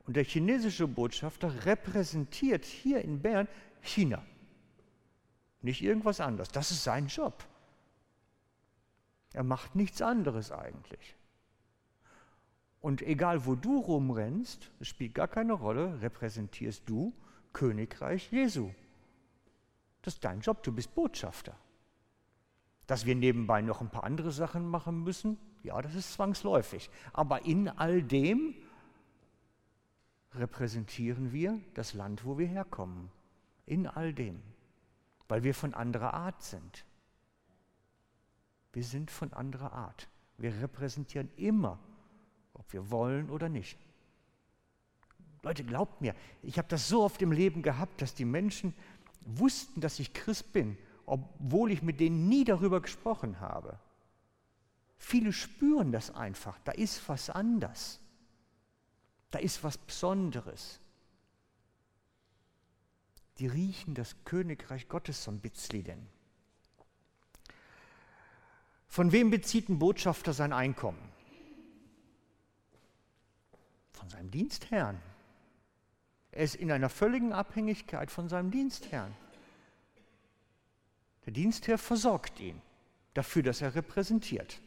Und 0.05 0.15
der 0.15 0.23
chinesische 0.23 0.87
Botschafter 0.87 1.65
repräsentiert 1.65 2.65
hier 2.65 3.01
in 3.01 3.21
Bern 3.21 3.47
China. 3.81 4.23
Nicht 5.61 5.81
irgendwas 5.81 6.19
anderes. 6.19 6.49
Das 6.49 6.71
ist 6.71 6.83
sein 6.83 7.07
Job. 7.07 7.45
Er 9.33 9.43
macht 9.43 9.75
nichts 9.75 10.01
anderes 10.01 10.51
eigentlich. 10.51 11.15
Und 12.81 13.01
egal 13.03 13.45
wo 13.45 13.55
du 13.55 13.77
rumrennst, 13.77 14.71
es 14.79 14.87
spielt 14.87 15.13
gar 15.13 15.27
keine 15.27 15.53
Rolle, 15.53 16.01
repräsentierst 16.01 16.83
du 16.87 17.13
Königreich 17.53 18.31
Jesu. 18.31 18.71
Das 20.01 20.15
ist 20.15 20.23
dein 20.25 20.41
Job, 20.41 20.63
du 20.63 20.71
bist 20.71 20.95
Botschafter. 20.95 21.55
Dass 22.87 23.05
wir 23.05 23.15
nebenbei 23.15 23.61
noch 23.61 23.81
ein 23.81 23.91
paar 23.91 24.03
andere 24.03 24.31
Sachen 24.31 24.67
machen 24.67 25.03
müssen, 25.03 25.37
ja, 25.63 25.79
das 25.79 25.93
ist 25.93 26.13
zwangsläufig. 26.13 26.89
Aber 27.13 27.45
in 27.45 27.69
all 27.69 28.01
dem 28.01 28.55
repräsentieren 30.33 31.31
wir 31.31 31.59
das 31.75 31.93
Land, 31.93 32.25
wo 32.25 32.39
wir 32.39 32.47
herkommen. 32.47 33.11
In 33.67 33.85
all 33.85 34.13
dem. 34.13 34.41
Weil 35.31 35.45
wir 35.45 35.55
von 35.55 35.73
anderer 35.73 36.13
Art 36.13 36.43
sind. 36.43 36.83
Wir 38.73 38.83
sind 38.83 39.09
von 39.09 39.31
anderer 39.31 39.71
Art. 39.71 40.09
Wir 40.37 40.53
repräsentieren 40.61 41.31
immer, 41.37 41.79
ob 42.53 42.73
wir 42.73 42.91
wollen 42.91 43.29
oder 43.29 43.47
nicht. 43.47 43.77
Leute, 45.41 45.63
glaubt 45.63 46.01
mir, 46.01 46.15
ich 46.43 46.57
habe 46.57 46.67
das 46.67 46.89
so 46.89 47.01
oft 47.01 47.21
im 47.21 47.31
Leben 47.31 47.61
gehabt, 47.61 48.01
dass 48.01 48.13
die 48.13 48.25
Menschen 48.25 48.73
wussten, 49.21 49.79
dass 49.79 49.99
ich 49.99 50.13
Christ 50.13 50.51
bin, 50.51 50.77
obwohl 51.05 51.71
ich 51.71 51.81
mit 51.81 52.01
denen 52.01 52.27
nie 52.27 52.43
darüber 52.43 52.81
gesprochen 52.81 53.39
habe. 53.39 53.79
Viele 54.97 55.31
spüren 55.31 55.93
das 55.93 56.13
einfach, 56.13 56.59
da 56.65 56.73
ist 56.73 57.07
was 57.07 57.29
anders. 57.29 58.01
Da 59.29 59.39
ist 59.39 59.63
was 59.63 59.77
Besonderes. 59.77 60.81
Die 63.41 63.47
riechen 63.47 63.95
das 63.95 64.15
Königreich 64.23 64.87
Gottes 64.87 65.23
so 65.23 65.31
ein 65.31 65.39
bisschen 65.39 65.83
denn. 65.83 66.07
Von 68.85 69.11
wem 69.11 69.31
bezieht 69.31 69.67
ein 69.67 69.79
Botschafter 69.79 70.31
sein 70.31 70.53
Einkommen? 70.53 71.01
Von 73.93 74.07
seinem 74.11 74.29
Dienstherrn. 74.29 75.01
Er 76.31 76.43
ist 76.43 76.53
in 76.53 76.71
einer 76.71 76.89
völligen 76.89 77.33
Abhängigkeit 77.33 78.11
von 78.11 78.29
seinem 78.29 78.51
Dienstherrn. 78.51 79.11
Der 81.25 81.33
Dienstherr 81.33 81.79
versorgt 81.79 82.39
ihn 82.39 82.61
dafür, 83.15 83.41
dass 83.41 83.63
er 83.63 83.73
repräsentiert. 83.73 84.61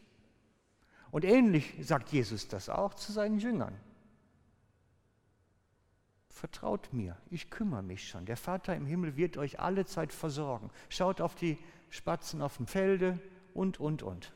Und 1.13 1.25
ähnlich 1.25 1.75
sagt 1.81 2.11
Jesus 2.11 2.49
das 2.49 2.69
auch 2.69 2.95
zu 2.95 3.13
seinen 3.13 3.39
Jüngern. 3.39 3.79
Vertraut 6.35 6.93
mir, 6.93 7.17
ich 7.31 7.49
kümmere 7.49 7.85
mich 7.85 8.09
schon. 8.09 8.27
Der 8.27 8.37
Vater 8.37 8.75
im 8.75 8.87
Himmel 8.87 9.17
wird 9.17 9.37
euch 9.37 9.61
alle 9.61 9.87
Zeit 9.87 10.13
versorgen. 10.13 10.69
Schaut 10.89 11.21
auf 11.21 11.37
die 11.37 11.57
Spatzen 11.91 12.43
auf 12.43 12.57
dem 12.57 12.67
Felde 12.67 13.21
und, 13.55 13.79
und, 13.79 14.03
und. 14.03 14.33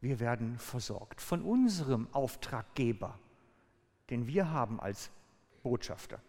Wir 0.00 0.20
werden 0.20 0.60
versorgt 0.60 1.20
von 1.20 1.42
unserem 1.42 2.06
Auftraggeber, 2.12 3.18
den 4.10 4.28
wir 4.28 4.52
haben 4.52 4.78
als 4.78 5.10
Botschafter. 5.64 6.22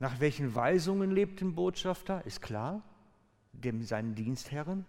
Nach 0.00 0.18
welchen 0.18 0.56
Weisungen 0.56 1.12
lebt 1.12 1.42
ein 1.42 1.54
Botschafter? 1.54 2.26
Ist 2.26 2.42
klar, 2.42 2.82
dem 3.52 3.84
seinen 3.84 4.16
Dienstherren 4.16 4.84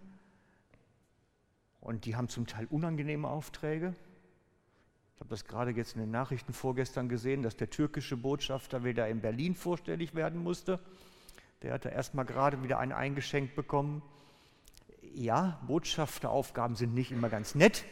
und 1.82 2.04
die 2.04 2.14
haben 2.16 2.28
zum 2.28 2.46
Teil 2.46 2.66
unangenehme 2.70 3.28
Aufträge. 3.28 3.94
Ich 5.14 5.20
habe 5.20 5.30
das 5.30 5.44
gerade 5.44 5.72
jetzt 5.72 5.94
in 5.94 6.00
den 6.00 6.12
Nachrichten 6.12 6.52
vorgestern 6.52 7.08
gesehen, 7.08 7.42
dass 7.42 7.56
der 7.56 7.70
türkische 7.70 8.16
Botschafter 8.16 8.84
wieder 8.84 9.08
in 9.08 9.20
Berlin 9.20 9.54
vorstellig 9.56 10.14
werden 10.14 10.42
musste. 10.42 10.78
Der 11.62 11.72
hatte 11.74 11.88
erst 11.88 12.14
mal 12.14 12.22
gerade 12.22 12.62
wieder 12.62 12.78
einen 12.78 12.92
eingeschenkt 12.92 13.56
bekommen. 13.56 14.00
Ja, 15.12 15.60
Botschafteraufgaben 15.66 16.76
sind 16.76 16.94
nicht 16.94 17.10
immer 17.10 17.28
ganz 17.28 17.56
nett. 17.56 17.84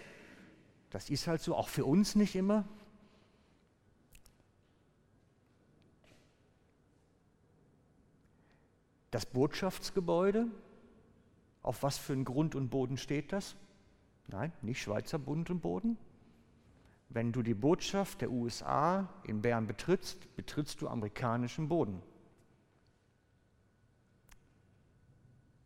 Das 0.91 1.11
ist 1.11 1.27
halt 1.27 1.41
so, 1.41 1.57
auch 1.57 1.69
für 1.69 1.85
uns 1.85 2.15
nicht 2.15 2.37
immer. 2.37 2.65
Das 9.11 9.27
Botschaftsgebäude, 9.27 10.47
auf 11.63 11.83
was 11.83 11.99
für 11.99 12.13
einen 12.13 12.25
Grund 12.25 12.55
und 12.55 12.71
Boden 12.71 12.97
steht 12.97 13.33
das? 13.33 13.57
Nein, 14.29 14.53
nicht 14.63 14.81
Schweizer 14.81 15.19
Boden. 15.19 15.99
Wenn 17.09 17.33
du 17.33 17.43
die 17.43 17.55
Botschaft 17.55 18.21
der 18.21 18.31
USA 18.31 19.09
in 19.25 19.43
Bern 19.43 19.67
betrittst, 19.67 20.37
betrittst 20.37 20.81
du 20.81 20.89
amerikanischen 20.89 21.69
Boden. 21.69 22.03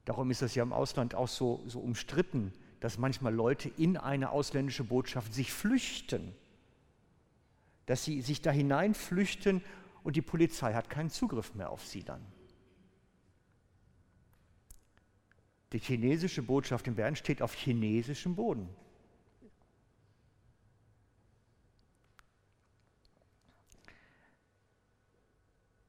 Darum 0.06 0.30
ist 0.30 0.42
es 0.42 0.54
ja 0.54 0.62
im 0.62 0.73
Ausland 0.73 1.14
auch 1.14 1.28
so, 1.28 1.62
so 1.66 1.80
umstritten, 1.80 2.52
dass 2.80 2.99
manchmal 2.99 3.34
Leute 3.34 3.68
in 3.68 3.96
eine 3.96 4.30
ausländische 4.30 4.84
Botschaft 4.84 5.32
sich 5.32 5.52
flüchten. 5.52 6.34
Dass 7.87 8.04
sie 8.04 8.20
sich 8.23 8.42
da 8.42 8.50
hineinflüchten 8.50 9.62
und 10.02 10.16
die 10.16 10.23
Polizei 10.23 10.75
hat 10.75 10.90
keinen 10.90 11.11
Zugriff 11.11 11.54
mehr 11.54 11.70
auf 11.70 11.87
sie 11.87 12.02
dann. 12.02 12.25
Die 15.74 15.80
chinesische 15.80 16.40
Botschaft 16.40 16.86
in 16.86 16.94
Bern 16.94 17.16
steht 17.16 17.42
auf 17.42 17.52
chinesischem 17.52 18.36
Boden. 18.36 18.68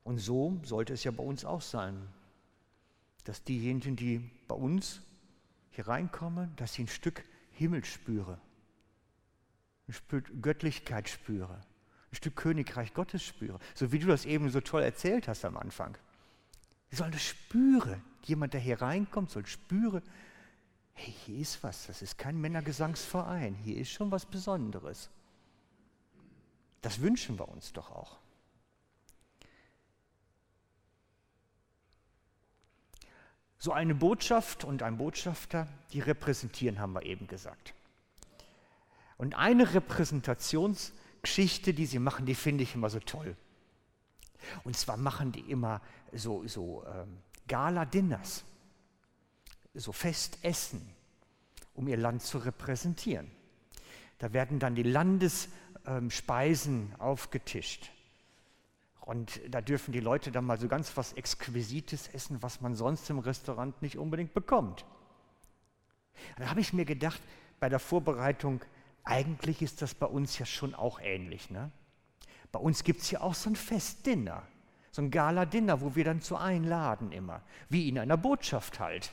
Und 0.03 0.17
so 0.17 0.59
sollte 0.63 0.93
es 0.93 1.03
ja 1.03 1.11
bei 1.11 1.23
uns 1.23 1.45
auch 1.45 1.61
sein, 1.61 2.07
dass 3.25 3.43
diejenigen, 3.43 3.95
die 3.95 4.27
bei 4.47 4.55
uns 4.55 5.01
hier 5.69 5.87
reinkommen, 5.87 6.55
dass 6.55 6.73
sie 6.73 6.85
ein 6.85 6.87
Stück 6.87 7.23
Himmel 7.51 7.85
spüren, 7.85 8.41
ein 9.87 9.93
Stück 9.93 10.41
Göttlichkeit 10.41 11.09
spüren, 11.09 11.61
ein 12.11 12.15
ein 12.15 12.17
Stück 12.17 12.37
Königreich 12.37 12.93
Gottes 12.93 13.23
spüre. 13.23 13.59
So 13.73 13.91
wie 13.91 13.99
du 13.99 14.07
das 14.07 14.25
eben 14.25 14.49
so 14.49 14.61
toll 14.61 14.81
erzählt 14.81 15.27
hast 15.27 15.43
am 15.43 15.57
Anfang. 15.57 15.97
Sie 16.89 16.95
sollen 16.95 17.11
das 17.11 17.23
spüren. 17.23 18.01
Jemand, 18.25 18.53
der 18.53 18.61
hier 18.61 18.81
reinkommt, 18.81 19.29
soll 19.29 19.45
spüren, 19.45 20.01
hey, 20.93 21.13
hier 21.25 21.39
ist 21.39 21.63
was. 21.63 21.87
Das 21.87 22.01
ist 22.01 22.17
kein 22.17 22.39
Männergesangsverein. 22.41 23.55
Hier 23.55 23.77
ist 23.77 23.91
schon 23.91 24.11
was 24.11 24.25
Besonderes. 24.25 25.09
Das 26.81 27.01
wünschen 27.01 27.39
wir 27.39 27.47
uns 27.47 27.71
doch 27.71 27.91
auch. 27.91 28.17
So 33.57 33.71
eine 33.71 33.95
Botschaft 33.95 34.63
und 34.63 34.83
ein 34.83 34.97
Botschafter, 34.97 35.67
die 35.91 35.99
repräsentieren, 35.99 36.79
haben 36.79 36.93
wir 36.93 37.03
eben 37.03 37.27
gesagt. 37.27 37.73
Und 39.17 39.35
eine 39.35 39.73
Repräsentationsgeschichte, 39.73 41.73
die 41.73 41.85
sie 41.85 41.99
machen, 41.99 42.25
die 42.25 42.35
finde 42.35 42.63
ich 42.63 42.75
immer 42.75 42.89
so 42.89 42.99
toll. 42.99 43.35
Und 44.63 44.77
zwar 44.77 44.97
machen 44.97 45.31
die 45.31 45.51
immer 45.51 45.81
so, 46.11 46.47
so 46.47 46.85
ähm, 46.85 47.17
Gala-Dinners, 47.47 48.43
so 49.73 49.91
Festessen, 49.91 50.81
um 51.73 51.87
ihr 51.87 51.97
Land 51.97 52.23
zu 52.23 52.37
repräsentieren. 52.37 53.29
Da 54.17 54.33
werden 54.33 54.59
dann 54.59 54.75
die 54.75 54.83
Landesspeisen 54.83 56.91
ähm, 56.91 56.99
aufgetischt. 56.99 57.91
Und 59.01 59.39
da 59.49 59.61
dürfen 59.61 59.91
die 59.91 59.99
Leute 59.99 60.31
dann 60.31 60.45
mal 60.45 60.59
so 60.59 60.67
ganz 60.67 60.95
was 60.97 61.13
Exquisites 61.13 62.07
essen, 62.07 62.41
was 62.41 62.61
man 62.61 62.75
sonst 62.75 63.09
im 63.09 63.19
Restaurant 63.19 63.79
nicht 63.81 63.97
unbedingt 63.97 64.33
bekommt. 64.33 64.85
Da 66.37 66.49
habe 66.49 66.61
ich 66.61 66.73
mir 66.73 66.85
gedacht, 66.85 67.21
bei 67.59 67.69
der 67.69 67.79
Vorbereitung, 67.79 68.61
eigentlich 69.03 69.61
ist 69.61 69.81
das 69.81 69.93
bei 69.93 70.07
uns 70.07 70.39
ja 70.39 70.45
schon 70.45 70.73
auch 70.73 70.99
ähnlich. 70.99 71.51
Ne? 71.51 71.71
Bei 72.51 72.59
uns 72.59 72.83
gibt 72.83 73.01
es 73.01 73.11
ja 73.11 73.21
auch 73.21 73.35
so 73.35 73.49
ein 73.49 73.55
Festdinner, 73.55 74.47
so 74.95 75.01
ein 75.01 75.11
Gala-Dinner, 75.11 75.81
wo 75.81 75.93
wir 75.95 76.05
dann 76.05 76.21
zu 76.21 76.37
einladen 76.37 77.11
immer, 77.11 77.41
wie 77.67 77.89
in 77.89 77.99
einer 77.99 78.15
Botschaft 78.15 78.79
halt. 78.79 79.11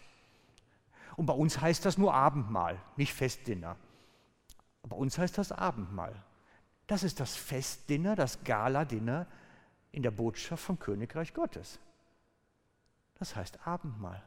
Und 1.16 1.26
bei 1.26 1.32
uns 1.32 1.60
heißt 1.60 1.84
das 1.84 1.98
nur 1.98 2.14
Abendmahl, 2.14 2.80
nicht 2.96 3.12
Festdinner. 3.12 3.74
Bei 4.84 4.94
uns 4.94 5.18
heißt 5.18 5.36
das 5.38 5.50
Abendmahl. 5.50 6.14
Das 6.86 7.02
ist 7.02 7.18
das 7.18 7.34
Festdinner, 7.34 8.14
das 8.14 8.44
Gala-Dinner 8.44 9.26
in 9.90 10.04
der 10.04 10.12
Botschaft 10.12 10.62
vom 10.62 10.78
Königreich 10.78 11.34
Gottes. 11.34 11.80
Das 13.18 13.34
heißt 13.34 13.66
Abendmahl. 13.66 14.22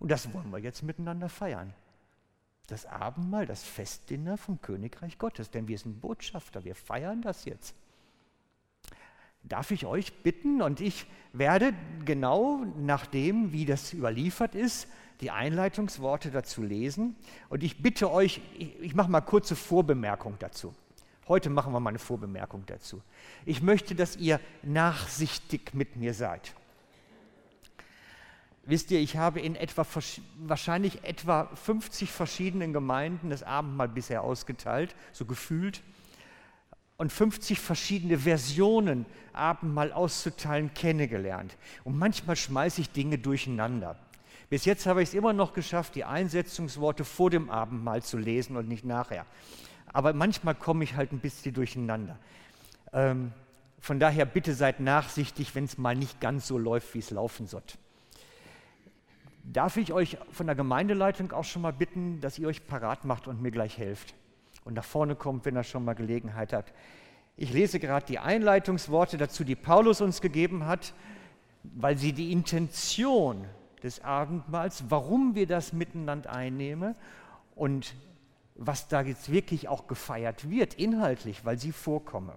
Und 0.00 0.10
das 0.10 0.34
wollen 0.34 0.50
wir 0.50 0.58
jetzt 0.58 0.82
miteinander 0.82 1.30
feiern. 1.30 1.72
Das 2.66 2.84
Abendmahl, 2.84 3.46
das 3.46 3.64
Festdinner 3.64 4.36
vom 4.36 4.60
Königreich 4.60 5.16
Gottes, 5.16 5.50
denn 5.50 5.66
wir 5.66 5.78
sind 5.78 6.02
Botschafter, 6.02 6.64
wir 6.64 6.74
feiern 6.74 7.22
das 7.22 7.46
jetzt. 7.46 7.74
Darf 9.42 9.70
ich 9.70 9.86
euch 9.86 10.12
bitten, 10.22 10.62
und 10.62 10.80
ich 10.80 11.06
werde 11.32 11.72
genau 12.04 12.64
nach 12.76 13.06
dem, 13.06 13.52
wie 13.52 13.64
das 13.64 13.92
überliefert 13.92 14.54
ist, 14.54 14.88
die 15.20 15.30
Einleitungsworte 15.30 16.30
dazu 16.30 16.62
lesen. 16.62 17.16
Und 17.48 17.62
ich 17.62 17.82
bitte 17.82 18.10
euch, 18.10 18.40
ich, 18.56 18.78
ich 18.80 18.94
mache 18.94 19.10
mal 19.10 19.20
kurze 19.20 19.56
Vorbemerkung 19.56 20.36
dazu. 20.38 20.74
Heute 21.26 21.50
machen 21.50 21.72
wir 21.72 21.80
mal 21.80 21.90
eine 21.90 21.98
Vorbemerkung 21.98 22.64
dazu. 22.66 23.02
Ich 23.44 23.60
möchte, 23.60 23.94
dass 23.94 24.16
ihr 24.16 24.40
nachsichtig 24.62 25.74
mit 25.74 25.96
mir 25.96 26.14
seid. 26.14 26.54
Wisst 28.64 28.90
ihr, 28.90 29.00
ich 29.00 29.16
habe 29.16 29.40
in 29.40 29.56
etwa, 29.56 29.86
wahrscheinlich 30.40 31.04
etwa 31.04 31.46
50 31.54 32.10
verschiedenen 32.10 32.72
Gemeinden 32.72 33.30
das 33.30 33.42
Abendmahl 33.42 33.88
bisher 33.88 34.22
ausgeteilt, 34.22 34.94
so 35.12 35.24
gefühlt, 35.24 35.82
und 36.98 37.10
50 37.12 37.58
verschiedene 37.58 38.18
Versionen 38.18 39.06
Abendmahl 39.32 39.92
auszuteilen 39.92 40.74
kennengelernt. 40.74 41.56
Und 41.84 41.98
manchmal 41.98 42.36
schmeiße 42.36 42.82
ich 42.82 42.90
Dinge 42.90 43.18
durcheinander. 43.18 43.98
Bis 44.50 44.64
jetzt 44.66 44.86
habe 44.86 45.02
ich 45.02 45.10
es 45.10 45.14
immer 45.14 45.32
noch 45.32 45.52
geschafft, 45.52 45.94
die 45.94 46.04
Einsetzungsworte 46.04 47.04
vor 47.04 47.30
dem 47.30 47.50
Abendmahl 47.50 48.02
zu 48.02 48.18
lesen 48.18 48.56
und 48.56 48.68
nicht 48.68 48.84
nachher 48.84 49.26
aber 49.92 50.12
manchmal 50.12 50.54
komme 50.54 50.84
ich 50.84 50.94
halt 50.94 51.12
ein 51.12 51.20
bisschen 51.20 51.54
durcheinander. 51.54 52.18
Ähm, 52.92 53.32
von 53.80 54.00
daher 54.00 54.24
bitte 54.24 54.54
seid 54.54 54.80
nachsichtig, 54.80 55.54
wenn 55.54 55.64
es 55.64 55.78
mal 55.78 55.94
nicht 55.94 56.20
ganz 56.20 56.46
so 56.46 56.58
läuft, 56.58 56.94
wie 56.94 56.98
es 56.98 57.10
laufen 57.10 57.46
soll. 57.46 57.62
Darf 59.44 59.76
ich 59.76 59.92
euch 59.92 60.18
von 60.30 60.46
der 60.46 60.56
Gemeindeleitung 60.56 61.32
auch 61.32 61.44
schon 61.44 61.62
mal 61.62 61.72
bitten, 61.72 62.20
dass 62.20 62.38
ihr 62.38 62.48
euch 62.48 62.66
parat 62.66 63.04
macht 63.04 63.28
und 63.28 63.40
mir 63.40 63.50
gleich 63.50 63.78
helft 63.78 64.14
und 64.68 64.74
nach 64.74 64.84
vorne 64.84 65.16
kommt, 65.16 65.46
wenn 65.46 65.56
ihr 65.56 65.64
schon 65.64 65.82
mal 65.82 65.94
Gelegenheit 65.94 66.52
habt. 66.52 66.74
Ich 67.38 67.54
lese 67.54 67.80
gerade 67.80 68.04
die 68.04 68.18
Einleitungsworte 68.18 69.16
dazu, 69.16 69.42
die 69.42 69.56
Paulus 69.56 70.02
uns 70.02 70.20
gegeben 70.20 70.66
hat, 70.66 70.92
weil 71.62 71.96
sie 71.96 72.12
die 72.12 72.32
Intention 72.32 73.46
des 73.82 74.04
Abendmahls, 74.04 74.84
warum 74.90 75.34
wir 75.34 75.46
das 75.46 75.72
miteinander 75.72 76.30
einnehmen 76.30 76.94
und 77.54 77.94
was 78.56 78.88
da 78.88 79.00
jetzt 79.00 79.32
wirklich 79.32 79.68
auch 79.68 79.86
gefeiert 79.86 80.50
wird, 80.50 80.74
inhaltlich, 80.74 81.46
weil 81.46 81.58
sie 81.58 81.72
vorkommen. 81.72 82.36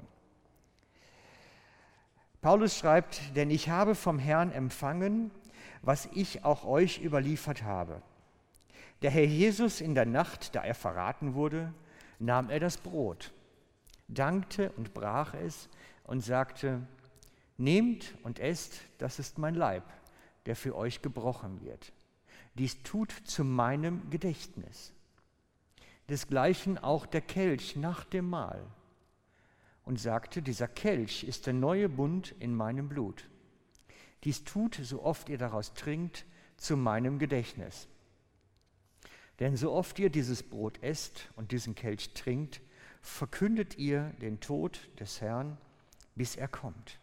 Paulus 2.42 2.78
schreibt, 2.78 3.36
denn 3.36 3.50
ich 3.52 3.68
habe 3.68 3.94
vom 3.94 4.20
Herrn 4.20 4.54
empfangen, 4.54 5.32
was 5.82 6.08
ich 6.14 6.46
auch 6.46 6.64
euch 6.64 7.04
überliefert 7.04 7.64
habe. 7.64 8.02
Der 9.02 9.12
Herr 9.12 9.26
Jesus 9.26 9.82
in 9.82 9.96
der 9.96 10.06
Nacht, 10.06 10.56
da 10.56 10.64
er 10.64 10.76
verraten 10.76 11.34
wurde, 11.34 11.74
nahm 12.22 12.50
er 12.50 12.60
das 12.60 12.78
Brot, 12.78 13.32
dankte 14.08 14.72
und 14.74 14.94
brach 14.94 15.34
es 15.34 15.70
und 16.04 16.22
sagte, 16.22 16.82
Nehmt 17.58 18.16
und 18.24 18.40
esst, 18.40 18.82
das 18.98 19.20
ist 19.20 19.38
mein 19.38 19.54
Leib, 19.54 19.84
der 20.48 20.56
für 20.56 20.76
euch 20.76 21.04
gebrochen 21.04 21.62
wird. 21.62 21.94
Dies 22.56 22.82
tut 22.82 23.12
zu 23.12 23.44
meinem 23.44 24.10
Gedächtnis 24.10 24.94
desgleichen 26.12 26.78
auch 26.78 27.06
der 27.06 27.22
Kelch 27.22 27.78
nach 27.78 28.04
dem 28.04 28.30
Mahl 28.30 28.62
und 29.86 29.98
sagte, 29.98 30.42
dieser 30.42 30.68
Kelch 30.68 31.24
ist 31.24 31.48
der 31.48 31.54
neue 31.54 31.88
Bund 31.88 32.36
in 32.40 32.54
meinem 32.54 32.90
Blut. 32.90 33.30
Dies 34.26 34.44
tut, 34.44 34.78
so 34.84 35.04
oft 35.04 35.30
ihr 35.30 35.38
daraus 35.38 35.74
trinkt, 35.74 36.26
zu 36.58 36.76
meinem 36.76 37.18
Gedächtnis. 37.18 37.88
Denn 39.42 39.58
so 39.58 39.72
oft 39.72 39.98
ihr 39.98 40.12
dieses 40.12 40.44
Brot 40.44 40.82
esst 40.84 41.30
und 41.36 41.52
diesen 41.52 41.74
Kelch 41.74 42.14
trinkt, 42.14 42.62
verkündet 43.02 43.76
ihr 43.76 44.14
den 44.22 44.40
Tod 44.40 44.88
des 45.00 45.20
Herrn, 45.20 45.58
bis 46.14 46.36
er 46.36 46.48
kommt. 46.48 47.00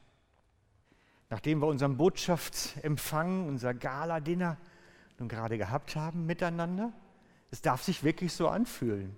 Nachdem 1.30 1.60
wir 1.60 1.66
unseren 1.66 1.96
Botschaftsempfang, 1.96 3.48
unser 3.48 3.74
Gala-Dinner 3.74 4.56
nun 5.18 5.28
gerade 5.28 5.58
gehabt 5.58 5.96
haben 5.96 6.26
miteinander, 6.26 6.92
es 7.50 7.60
darf 7.60 7.82
sich 7.82 8.04
wirklich 8.04 8.32
so 8.32 8.46
anfühlen. 8.46 9.16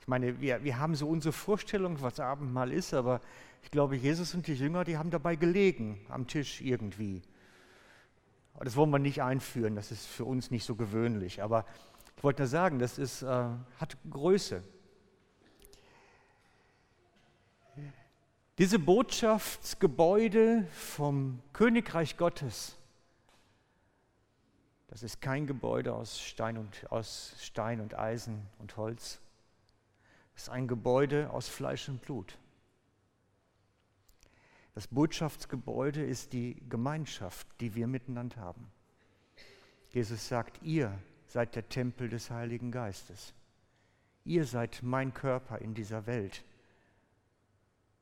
Ich 0.00 0.08
meine, 0.08 0.40
wir, 0.40 0.64
wir 0.64 0.78
haben 0.78 0.94
so 0.94 1.06
unsere 1.06 1.32
Vorstellung, 1.34 2.00
was 2.00 2.18
Abendmahl 2.18 2.72
ist, 2.72 2.94
aber 2.94 3.20
ich 3.62 3.70
glaube, 3.70 3.94
Jesus 3.94 4.34
und 4.34 4.46
die 4.46 4.54
Jünger, 4.54 4.84
die 4.84 4.96
haben 4.96 5.10
dabei 5.10 5.36
gelegen, 5.36 6.00
am 6.08 6.26
Tisch 6.26 6.62
irgendwie. 6.62 7.20
Aber 8.54 8.64
das 8.64 8.74
wollen 8.74 8.90
wir 8.90 8.98
nicht 8.98 9.22
einführen, 9.22 9.76
das 9.76 9.92
ist 9.92 10.06
für 10.06 10.24
uns 10.24 10.50
nicht 10.50 10.64
so 10.64 10.76
gewöhnlich. 10.76 11.42
Aber 11.42 11.66
ich 12.18 12.24
wollte 12.24 12.42
nur 12.42 12.48
sagen, 12.48 12.80
das 12.80 12.98
ist, 12.98 13.22
äh, 13.22 13.26
hat 13.78 13.96
Größe. 14.10 14.64
Diese 18.58 18.80
Botschaftsgebäude 18.80 20.66
vom 20.72 21.40
Königreich 21.52 22.16
Gottes, 22.16 22.76
das 24.88 25.04
ist 25.04 25.20
kein 25.20 25.46
Gebäude 25.46 25.94
aus 25.94 26.20
Stein 26.20 26.58
und, 26.58 26.90
aus 26.90 27.36
Stein 27.38 27.80
und 27.80 27.96
Eisen 27.96 28.48
und 28.58 28.76
Holz. 28.76 29.20
Es 30.34 30.42
ist 30.42 30.48
ein 30.48 30.66
Gebäude 30.66 31.30
aus 31.30 31.48
Fleisch 31.48 31.88
und 31.88 32.02
Blut. 32.02 32.36
Das 34.74 34.88
Botschaftsgebäude 34.88 36.02
ist 36.04 36.32
die 36.32 36.60
Gemeinschaft, 36.68 37.46
die 37.60 37.76
wir 37.76 37.86
miteinander 37.86 38.40
haben. 38.40 38.72
Jesus 39.90 40.26
sagt, 40.26 40.60
ihr 40.64 40.98
seid 41.28 41.54
der 41.54 41.68
Tempel 41.68 42.08
des 42.08 42.30
Heiligen 42.30 42.72
Geistes. 42.72 43.34
Ihr 44.24 44.44
seid 44.44 44.80
mein 44.82 45.14
Körper 45.14 45.58
in 45.58 45.74
dieser 45.74 46.06
Welt. 46.06 46.44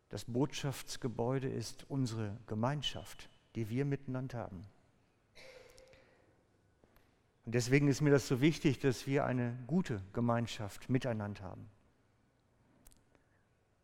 Das 0.08 0.24
Botschaftsgebäude 0.24 1.48
ist 1.48 1.84
unsere 1.88 2.36
Gemeinschaft, 2.46 3.28
die 3.54 3.68
wir 3.68 3.84
miteinander 3.84 4.38
haben. 4.38 4.64
Und 7.44 7.54
deswegen 7.54 7.86
ist 7.88 8.00
mir 8.00 8.10
das 8.10 8.26
so 8.26 8.40
wichtig, 8.40 8.80
dass 8.80 9.06
wir 9.06 9.24
eine 9.24 9.56
gute 9.66 10.02
Gemeinschaft 10.12 10.88
miteinander 10.88 11.44
haben. 11.44 11.68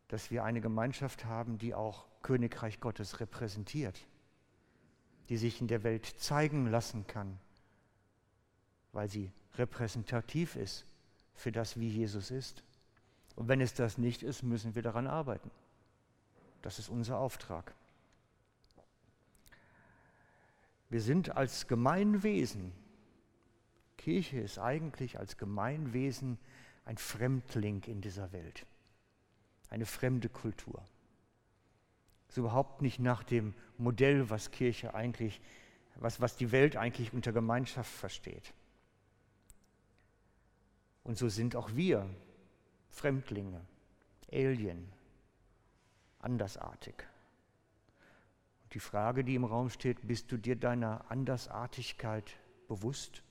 Dass 0.09 0.31
wir 0.31 0.43
eine 0.43 0.59
Gemeinschaft 0.59 1.25
haben, 1.25 1.57
die 1.57 1.73
auch 1.73 2.05
Königreich 2.21 2.81
Gottes 2.81 3.19
repräsentiert, 3.19 4.05
die 5.29 5.37
sich 5.37 5.61
in 5.61 5.67
der 5.67 5.83
Welt 5.83 6.05
zeigen 6.05 6.67
lassen 6.67 7.07
kann, 7.07 7.39
weil 8.93 9.09
sie 9.09 9.31
repräsentativ 9.55 10.55
ist 10.55 10.85
für 11.35 11.51
das, 11.51 11.79
wie 11.79 11.89
Jesus 11.89 12.31
ist. 12.31 12.63
Und 13.35 13.47
wenn 13.47 13.61
es 13.61 13.73
das 13.73 13.97
nicht 13.97 14.23
ist, 14.23 14.43
müssen 14.43 14.75
wir 14.75 14.81
daran 14.81 15.07
arbeiten. 15.07 15.51
Das 16.61 16.79
ist 16.79 16.89
unser 16.89 17.17
Auftrag. 17.17 17.73
Wir 20.89 21.01
sind 21.01 21.35
als 21.35 21.67
Gemeinwesen, 21.67 22.71
Kirche 23.97 24.39
ist 24.39 24.59
eigentlich 24.59 25.17
als 25.17 25.37
Gemeinwesen 25.37 26.37
ein 26.85 26.97
Fremdling 26.97 27.83
in 27.85 28.01
dieser 28.01 28.31
Welt, 28.31 28.65
eine 29.69 29.85
fremde 29.85 30.29
Kultur. 30.29 30.83
Ist 32.29 32.37
überhaupt 32.37 32.81
nicht 32.81 32.99
nach 32.99 33.23
dem 33.23 33.55
Modell, 33.77 34.29
was 34.29 34.51
Kirche 34.51 34.93
eigentlich, 34.93 35.41
was, 35.95 36.21
was 36.21 36.35
die 36.35 36.51
Welt 36.51 36.75
eigentlich 36.75 37.13
unter 37.13 37.31
Gemeinschaft 37.31 37.91
versteht. 37.91 38.53
Und 41.03 41.17
so 41.17 41.29
sind 41.29 41.55
auch 41.55 41.75
wir 41.75 42.09
Fremdlinge, 42.89 43.61
Alien, 44.31 44.91
andersartig. 46.19 46.95
Und 48.63 48.73
die 48.73 48.79
Frage, 48.79 49.23
die 49.23 49.35
im 49.35 49.43
Raum 49.43 49.69
steht, 49.69 50.07
bist 50.07 50.31
du 50.31 50.37
dir 50.37 50.55
deiner 50.55 51.09
Andersartigkeit 51.11 52.37
bewusst? 52.67 53.23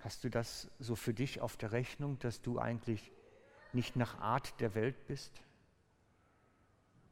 Hast 0.00 0.24
du 0.24 0.30
das 0.30 0.70
so 0.78 0.96
für 0.96 1.14
dich 1.14 1.40
auf 1.40 1.56
der 1.56 1.72
Rechnung, 1.72 2.18
dass 2.18 2.42
du 2.42 2.58
eigentlich 2.58 3.12
nicht 3.72 3.96
nach 3.96 4.18
Art 4.20 4.60
der 4.60 4.74
Welt 4.74 5.06
bist? 5.06 5.42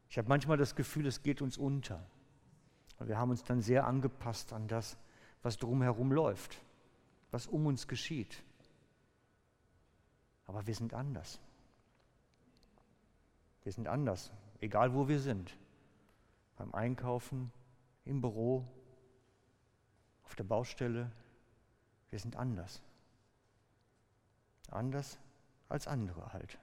Ich 0.09 0.17
habe 0.17 0.27
manchmal 0.27 0.57
das 0.57 0.75
Gefühl, 0.75 1.07
es 1.07 1.23
geht 1.23 1.41
uns 1.41 1.57
unter. 1.57 2.05
Und 2.99 3.07
wir 3.07 3.17
haben 3.17 3.31
uns 3.31 3.43
dann 3.43 3.61
sehr 3.61 3.87
angepasst 3.87 4.53
an 4.53 4.67
das, 4.67 4.97
was 5.41 5.57
drumherum 5.57 6.11
läuft, 6.11 6.61
was 7.31 7.47
um 7.47 7.65
uns 7.65 7.87
geschieht. 7.87 8.43
Aber 10.45 10.67
wir 10.67 10.75
sind 10.75 10.93
anders. 10.93 11.39
Wir 13.63 13.71
sind 13.71 13.87
anders, 13.87 14.31
egal 14.59 14.93
wo 14.93 15.07
wir 15.07 15.19
sind. 15.19 15.57
Beim 16.57 16.73
Einkaufen, 16.73 17.51
im 18.05 18.21
Büro, 18.21 18.67
auf 20.23 20.35
der 20.35 20.43
Baustelle. 20.43 21.11
Wir 22.09 22.19
sind 22.19 22.35
anders. 22.35 22.81
Anders 24.69 25.17
als 25.69 25.87
andere 25.87 26.33
halt. 26.33 26.57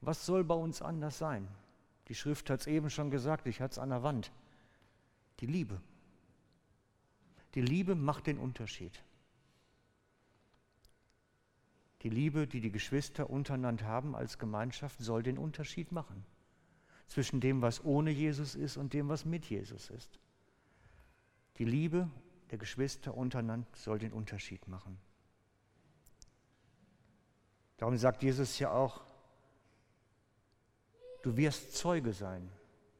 Was 0.00 0.24
soll 0.24 0.44
bei 0.44 0.54
uns 0.54 0.80
anders 0.80 1.18
sein? 1.18 1.48
Die 2.08 2.14
Schrift 2.14 2.48
hat 2.50 2.60
es 2.60 2.66
eben 2.66 2.90
schon 2.90 3.10
gesagt, 3.10 3.46
ich 3.46 3.60
hatte 3.60 3.72
es 3.72 3.78
an 3.78 3.90
der 3.90 4.02
Wand. 4.02 4.32
Die 5.40 5.46
Liebe. 5.46 5.80
Die 7.54 7.60
Liebe 7.60 7.94
macht 7.94 8.26
den 8.26 8.38
Unterschied. 8.38 9.02
Die 12.02 12.10
Liebe, 12.10 12.46
die 12.46 12.60
die 12.60 12.70
Geschwister 12.70 13.28
untereinander 13.28 13.86
haben 13.86 14.14
als 14.14 14.38
Gemeinschaft, 14.38 15.00
soll 15.00 15.22
den 15.22 15.38
Unterschied 15.38 15.90
machen 15.90 16.24
zwischen 17.08 17.40
dem, 17.40 17.62
was 17.62 17.84
ohne 17.84 18.10
Jesus 18.10 18.54
ist 18.54 18.76
und 18.76 18.92
dem, 18.92 19.08
was 19.08 19.24
mit 19.24 19.46
Jesus 19.46 19.90
ist. 19.90 20.20
Die 21.56 21.64
Liebe 21.64 22.08
der 22.50 22.58
Geschwister 22.58 23.16
untereinander 23.16 23.66
soll 23.74 23.98
den 23.98 24.12
Unterschied 24.12 24.68
machen. 24.68 24.98
Darum 27.78 27.96
sagt 27.96 28.22
Jesus 28.22 28.58
ja 28.58 28.70
auch, 28.70 29.02
du 31.22 31.36
wirst 31.36 31.74
Zeuge 31.76 32.12
sein. 32.12 32.48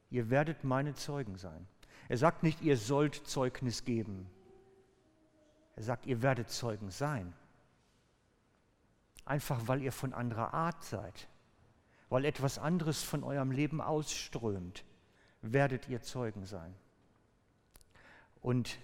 Ihr 0.09 0.29
werdet 0.29 0.63
meine 0.63 0.95
Zeugen 0.95 1.37
sein. 1.37 1.67
Er 2.09 2.17
sagt 2.17 2.43
nicht, 2.43 2.61
ihr 2.61 2.77
sollt 2.77 3.15
Zeugnis 3.15 3.85
geben. 3.85 4.29
Er 5.75 5.83
sagt, 5.83 6.05
ihr 6.07 6.21
werdet 6.21 6.49
Zeugen 6.49 6.89
sein 6.89 7.33
einfach 9.29 9.67
weil 9.67 9.81
ihr 9.81 9.91
von 9.91 10.13
anderer 10.13 10.53
Art 10.53 10.83
seid, 10.83 11.27
weil 12.09 12.25
etwas 12.25 12.57
anderes 12.57 13.03
von 13.03 13.23
eurem 13.23 13.51
Leben 13.51 13.81
ausströmt, 13.81 14.83
werdet 15.41 15.87
ihr 15.87 16.01
Zeugen 16.01 16.45
sein. 16.45 16.73
Und 18.41 18.77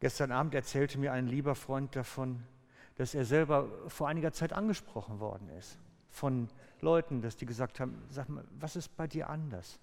gestern 0.00 0.32
Abend 0.32 0.54
erzählte 0.54 0.98
mir 0.98 1.12
ein 1.12 1.26
lieber 1.26 1.54
Freund 1.54 1.94
davon, 1.94 2.42
dass 2.96 3.14
er 3.14 3.24
selber 3.24 3.68
vor 3.88 4.08
einiger 4.08 4.32
Zeit 4.32 4.52
angesprochen 4.52 5.20
worden 5.20 5.48
ist 5.50 5.78
von 6.10 6.48
Leuten, 6.80 7.22
dass 7.22 7.36
die 7.36 7.46
gesagt 7.46 7.80
haben, 7.80 8.02
sag 8.10 8.28
mal, 8.28 8.44
was 8.58 8.76
ist 8.76 8.96
bei 8.96 9.06
dir 9.06 9.28
anders? 9.28 9.78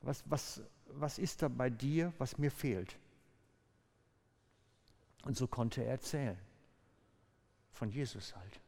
Was, 0.00 0.22
was, 0.28 0.62
was 0.86 1.18
ist 1.18 1.42
da 1.42 1.48
bei 1.48 1.70
dir, 1.70 2.12
was 2.18 2.38
mir 2.38 2.50
fehlt? 2.50 2.98
Und 5.22 5.36
so 5.36 5.46
konnte 5.46 5.82
er 5.82 5.90
erzählen 5.90 6.38
von 7.72 7.90
Jesus 7.90 8.36
halt, 8.36 8.60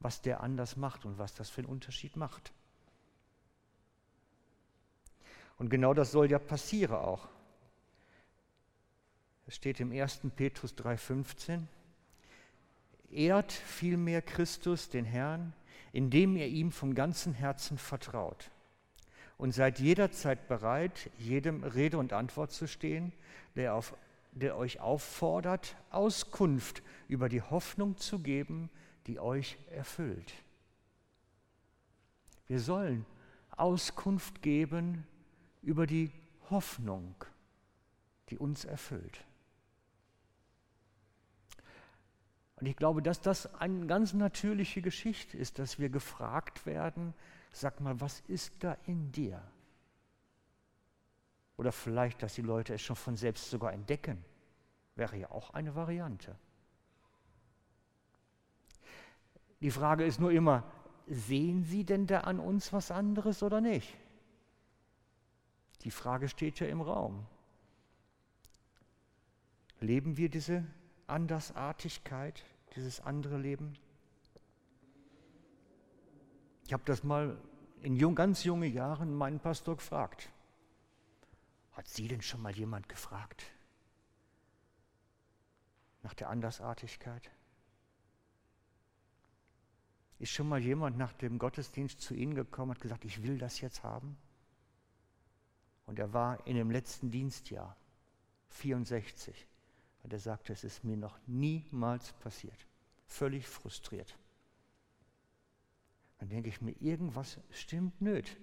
was 0.00 0.20
der 0.20 0.40
anders 0.40 0.76
macht 0.76 1.04
und 1.04 1.18
was 1.18 1.34
das 1.34 1.50
für 1.50 1.62
einen 1.62 1.70
Unterschied 1.70 2.16
macht. 2.16 2.52
Und 5.58 5.70
genau 5.70 5.94
das 5.94 6.12
soll 6.12 6.30
ja 6.30 6.38
passieren 6.38 6.96
auch. 6.96 7.28
Es 9.46 9.56
steht 9.56 9.80
im 9.80 9.92
1. 9.92 10.20
Petrus 10.34 10.74
3,15: 10.74 11.62
Ehrt 13.10 13.52
vielmehr 13.52 14.20
Christus, 14.20 14.90
den 14.90 15.04
Herrn, 15.04 15.54
indem 15.92 16.36
ihr 16.36 16.48
ihm 16.48 16.72
vom 16.72 16.94
ganzen 16.94 17.32
Herzen 17.32 17.78
vertraut. 17.78 18.50
Und 19.38 19.52
seid 19.52 19.78
jederzeit 19.78 20.48
bereit, 20.48 21.10
jedem 21.18 21.62
Rede 21.62 21.98
und 21.98 22.12
Antwort 22.12 22.52
zu 22.52 22.66
stehen, 22.66 23.12
der 23.54 23.74
auf 23.74 23.94
der 24.40 24.56
euch 24.56 24.80
auffordert, 24.80 25.76
Auskunft 25.90 26.82
über 27.08 27.28
die 27.28 27.42
Hoffnung 27.42 27.96
zu 27.96 28.18
geben, 28.18 28.70
die 29.06 29.18
euch 29.18 29.58
erfüllt. 29.70 30.32
Wir 32.46 32.60
sollen 32.60 33.06
Auskunft 33.50 34.42
geben 34.42 35.06
über 35.62 35.86
die 35.86 36.12
Hoffnung, 36.50 37.14
die 38.28 38.38
uns 38.38 38.64
erfüllt. 38.64 39.24
Und 42.56 42.66
ich 42.66 42.76
glaube, 42.76 43.02
dass 43.02 43.20
das 43.20 43.54
eine 43.54 43.86
ganz 43.86 44.12
natürliche 44.12 44.82
Geschichte 44.82 45.36
ist, 45.36 45.58
dass 45.58 45.78
wir 45.78 45.88
gefragt 45.88 46.66
werden, 46.66 47.14
sag 47.52 47.80
mal, 47.80 48.00
was 48.00 48.20
ist 48.28 48.52
da 48.60 48.76
in 48.84 49.12
dir? 49.12 49.42
Oder 51.56 51.72
vielleicht, 51.72 52.22
dass 52.22 52.34
die 52.34 52.42
Leute 52.42 52.74
es 52.74 52.82
schon 52.82 52.96
von 52.96 53.16
selbst 53.16 53.50
sogar 53.50 53.72
entdecken. 53.72 54.24
Wäre 54.94 55.16
ja 55.16 55.30
auch 55.30 55.50
eine 55.50 55.74
Variante. 55.74 56.36
Die 59.60 59.70
Frage 59.70 60.04
ist 60.04 60.20
nur 60.20 60.32
immer, 60.32 60.64
sehen 61.06 61.64
Sie 61.64 61.84
denn 61.84 62.06
da 62.06 62.20
an 62.20 62.40
uns 62.40 62.72
was 62.72 62.90
anderes 62.90 63.42
oder 63.42 63.60
nicht? 63.60 63.96
Die 65.82 65.90
Frage 65.90 66.28
steht 66.28 66.60
ja 66.60 66.66
im 66.66 66.80
Raum. 66.80 67.26
Leben 69.80 70.16
wir 70.16 70.28
diese 70.28 70.64
Andersartigkeit, 71.06 72.44
dieses 72.74 73.00
andere 73.00 73.38
Leben? 73.38 73.74
Ich 76.66 76.72
habe 76.72 76.82
das 76.84 77.04
mal 77.04 77.38
in 77.82 77.94
jung, 77.94 78.14
ganz 78.14 78.42
jungen 78.42 78.72
Jahren 78.72 79.14
meinen 79.14 79.38
Pastor 79.38 79.76
gefragt. 79.76 80.28
Hat 81.76 81.88
Sie 81.88 82.08
denn 82.08 82.22
schon 82.22 82.40
mal 82.40 82.56
jemand 82.56 82.88
gefragt? 82.88 83.44
Nach 86.02 86.14
der 86.14 86.30
Andersartigkeit? 86.30 87.30
Ist 90.18 90.32
schon 90.32 90.48
mal 90.48 90.62
jemand 90.62 90.96
nach 90.96 91.12
dem 91.12 91.38
Gottesdienst 91.38 92.00
zu 92.00 92.14
Ihnen 92.14 92.34
gekommen 92.34 92.70
und 92.70 92.80
gesagt, 92.80 93.04
ich 93.04 93.22
will 93.22 93.36
das 93.36 93.60
jetzt 93.60 93.82
haben? 93.82 94.16
Und 95.84 95.98
er 95.98 96.14
war 96.14 96.46
in 96.46 96.56
dem 96.56 96.70
letzten 96.70 97.10
Dienstjahr, 97.10 97.76
64, 98.48 99.46
und 100.02 100.14
er 100.14 100.18
sagte, 100.18 100.54
es 100.54 100.64
ist 100.64 100.82
mir 100.82 100.96
noch 100.96 101.18
niemals 101.26 102.14
passiert. 102.14 102.66
Völlig 103.04 103.46
frustriert. 103.46 104.18
Dann 106.16 106.30
denke 106.30 106.48
ich 106.48 106.62
mir, 106.62 106.72
irgendwas 106.80 107.38
stimmt 107.50 108.00
nicht. 108.00 108.38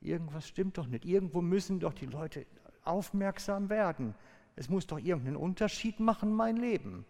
Irgendwas 0.00 0.46
stimmt 0.46 0.78
doch 0.78 0.86
nicht. 0.86 1.04
Irgendwo 1.04 1.40
müssen 1.40 1.80
doch 1.80 1.92
die 1.92 2.06
Leute 2.06 2.46
aufmerksam 2.84 3.68
werden. 3.68 4.14
Es 4.56 4.68
muss 4.68 4.86
doch 4.86 4.98
irgendeinen 4.98 5.36
Unterschied 5.36 6.00
machen, 6.00 6.32
mein 6.32 6.56
Leben. 6.56 7.04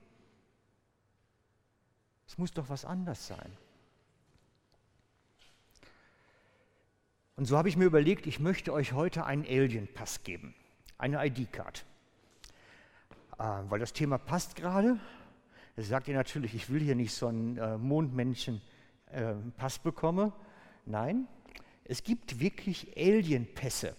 Es 2.27 2.37
muss 2.37 2.53
doch 2.53 2.69
was 2.69 2.85
anders 2.85 3.27
sein. 3.27 3.51
Und 7.37 7.45
so 7.45 7.57
habe 7.57 7.69
ich 7.69 7.77
mir 7.77 7.85
überlegt, 7.85 8.27
ich 8.27 8.41
möchte 8.41 8.73
euch 8.73 8.93
heute 8.93 9.25
einen 9.25 9.45
Alien-Pass 9.45 10.25
geben, 10.25 10.55
eine 10.99 11.25
ID-Card. 11.25 11.87
Äh, 13.39 13.45
weil 13.69 13.79
das 13.79 13.93
Thema 13.93 14.19
passt 14.19 14.57
gerade. 14.57 14.99
Es 15.77 15.89
sagt 15.89 16.09
ihr 16.09 16.15
natürlich, 16.15 16.55
ich 16.55 16.69
will 16.69 16.81
hier 16.81 16.97
nicht 16.97 17.15
so 17.15 17.29
einen 17.29 17.57
äh, 17.57 17.79
Mondmännchen-Pass 17.79 19.77
äh, 19.77 19.81
bekommen. 19.85 20.33
Nein, 20.85 21.29
es 21.89 22.03
gibt 22.05 22.39
wirklich 22.39 22.93
Alien-Pässe. 22.97 23.97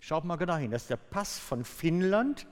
Schaut 0.00 0.24
mal 0.24 0.36
genau 0.36 0.56
hin, 0.56 0.72
das 0.72 0.82
ist 0.82 0.90
der 0.90 0.96
Pass 0.96 1.38
von 1.38 1.64
Finnland. 1.64 2.46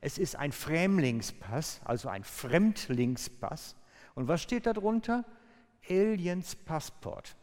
Es 0.00 0.18
ist 0.18 0.36
ein 0.36 0.52
Fremlingspass, 0.52 1.80
also 1.84 2.08
ein 2.08 2.22
Fremdlingspass. 2.24 3.74
Und 4.14 4.28
was 4.28 4.40
steht 4.40 4.66
da 4.66 4.72
drunter? 4.72 5.24
Aliens 5.88 6.54
Passport. 6.54 7.34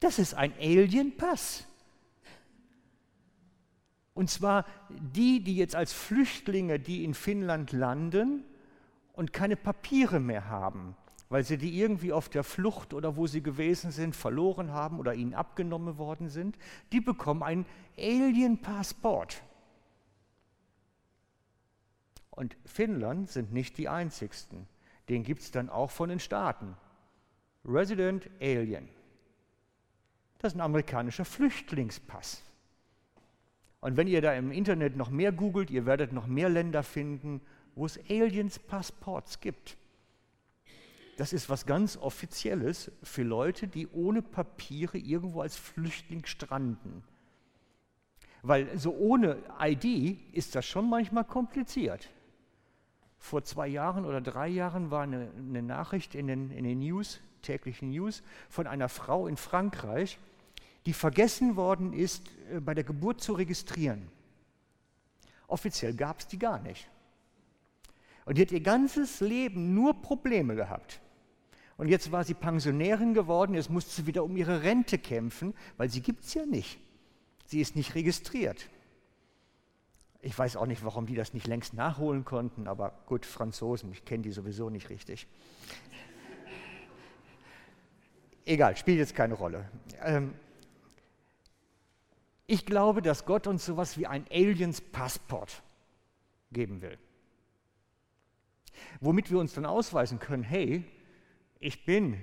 Das 0.00 0.18
ist 0.18 0.32
ein 0.32 0.54
Alien-Pass. 0.58 1.66
Und 4.14 4.30
zwar 4.30 4.64
die, 4.88 5.44
die 5.44 5.56
jetzt 5.56 5.76
als 5.76 5.92
Flüchtlinge, 5.92 6.80
die 6.80 7.04
in 7.04 7.12
Finnland 7.12 7.72
landen 7.72 8.44
und 9.12 9.34
keine 9.34 9.56
Papiere 9.56 10.20
mehr 10.20 10.48
haben, 10.48 10.96
weil 11.30 11.44
sie 11.44 11.56
die 11.56 11.80
irgendwie 11.80 12.12
auf 12.12 12.28
der 12.28 12.42
Flucht 12.42 12.92
oder 12.92 13.16
wo 13.16 13.26
sie 13.26 13.42
gewesen 13.42 13.92
sind 13.92 14.16
verloren 14.16 14.72
haben 14.72 14.98
oder 14.98 15.14
ihnen 15.14 15.32
abgenommen 15.32 15.96
worden 15.96 16.28
sind, 16.28 16.58
die 16.92 17.00
bekommen 17.00 17.44
ein 17.44 17.66
Alien-Passport. 17.96 19.40
Und 22.30 22.56
Finnland 22.66 23.30
sind 23.30 23.52
nicht 23.52 23.78
die 23.78 23.88
einzigsten. 23.88 24.66
Den 25.08 25.22
gibt 25.22 25.42
es 25.42 25.52
dann 25.52 25.70
auch 25.70 25.90
von 25.90 26.08
den 26.08 26.18
Staaten. 26.20 26.76
Resident 27.64 28.28
Alien. 28.40 28.88
Das 30.38 30.52
ist 30.52 30.56
ein 30.56 30.62
amerikanischer 30.62 31.24
Flüchtlingspass. 31.24 32.42
Und 33.80 33.96
wenn 33.96 34.08
ihr 34.08 34.20
da 34.20 34.34
im 34.34 34.50
Internet 34.50 34.96
noch 34.96 35.10
mehr 35.10 35.30
googelt, 35.30 35.70
ihr 35.70 35.86
werdet 35.86 36.12
noch 36.12 36.26
mehr 36.26 36.48
Länder 36.48 36.82
finden, 36.82 37.40
wo 37.76 37.86
es 37.86 38.00
Aliens-Passports 38.08 39.40
gibt. 39.40 39.76
Das 41.20 41.34
ist 41.34 41.50
was 41.50 41.66
ganz 41.66 41.98
Offizielles 41.98 42.90
für 43.02 43.24
Leute, 43.24 43.68
die 43.68 43.86
ohne 43.88 44.22
Papiere 44.22 44.96
irgendwo 44.96 45.42
als 45.42 45.54
Flüchtling 45.54 46.24
stranden. 46.24 47.04
Weil 48.40 48.78
so 48.78 48.94
ohne 48.94 49.36
ID 49.60 50.16
ist 50.32 50.54
das 50.54 50.64
schon 50.64 50.88
manchmal 50.88 51.24
kompliziert. 51.24 52.08
Vor 53.18 53.44
zwei 53.44 53.68
Jahren 53.68 54.06
oder 54.06 54.22
drei 54.22 54.48
Jahren 54.48 54.90
war 54.90 55.02
eine, 55.02 55.30
eine 55.36 55.60
Nachricht 55.60 56.14
in 56.14 56.26
den, 56.26 56.50
in 56.52 56.64
den 56.64 56.78
News, 56.78 57.20
täglichen 57.42 57.90
News, 57.90 58.22
von 58.48 58.66
einer 58.66 58.88
Frau 58.88 59.26
in 59.26 59.36
Frankreich, 59.36 60.18
die 60.86 60.94
vergessen 60.94 61.54
worden 61.54 61.92
ist, 61.92 62.30
äh, 62.50 62.60
bei 62.60 62.72
der 62.72 62.84
Geburt 62.84 63.20
zu 63.20 63.34
registrieren. 63.34 64.08
Offiziell 65.48 65.92
gab 65.92 66.20
es 66.20 66.28
die 66.28 66.38
gar 66.38 66.60
nicht. 66.60 66.88
Und 68.24 68.38
die 68.38 68.40
hat 68.40 68.52
ihr 68.52 68.62
ganzes 68.62 69.20
Leben 69.20 69.74
nur 69.74 70.00
Probleme 70.00 70.54
gehabt. 70.54 70.98
Und 71.80 71.88
jetzt 71.88 72.12
war 72.12 72.24
sie 72.24 72.34
Pensionärin 72.34 73.14
geworden, 73.14 73.54
jetzt 73.54 73.70
musste 73.70 73.90
sie 73.90 74.06
wieder 74.06 74.22
um 74.22 74.36
ihre 74.36 74.62
Rente 74.64 74.98
kämpfen, 74.98 75.54
weil 75.78 75.88
sie 75.88 76.02
gibt 76.02 76.24
es 76.24 76.34
ja 76.34 76.44
nicht. 76.44 76.78
Sie 77.46 77.58
ist 77.58 77.74
nicht 77.74 77.94
registriert. 77.94 78.68
Ich 80.20 80.38
weiß 80.38 80.56
auch 80.56 80.66
nicht, 80.66 80.84
warum 80.84 81.06
die 81.06 81.14
das 81.14 81.32
nicht 81.32 81.46
längst 81.46 81.72
nachholen 81.72 82.26
konnten, 82.26 82.68
aber 82.68 82.92
gut, 83.06 83.24
Franzosen, 83.24 83.92
ich 83.92 84.04
kenne 84.04 84.24
die 84.24 84.30
sowieso 84.30 84.68
nicht 84.68 84.90
richtig. 84.90 85.26
Egal, 88.44 88.76
spielt 88.76 88.98
jetzt 88.98 89.14
keine 89.14 89.32
Rolle. 89.32 89.66
Ähm, 90.02 90.34
ich 92.46 92.66
glaube, 92.66 93.00
dass 93.00 93.24
Gott 93.24 93.46
uns 93.46 93.64
sowas 93.64 93.96
wie 93.96 94.06
ein 94.06 94.26
Aliens-Passport 94.30 95.62
geben 96.52 96.82
will. 96.82 96.98
Womit 99.00 99.30
wir 99.30 99.38
uns 99.38 99.54
dann 99.54 99.64
ausweisen 99.64 100.18
können, 100.18 100.42
hey, 100.42 100.84
ich 101.60 101.84
bin 101.84 102.20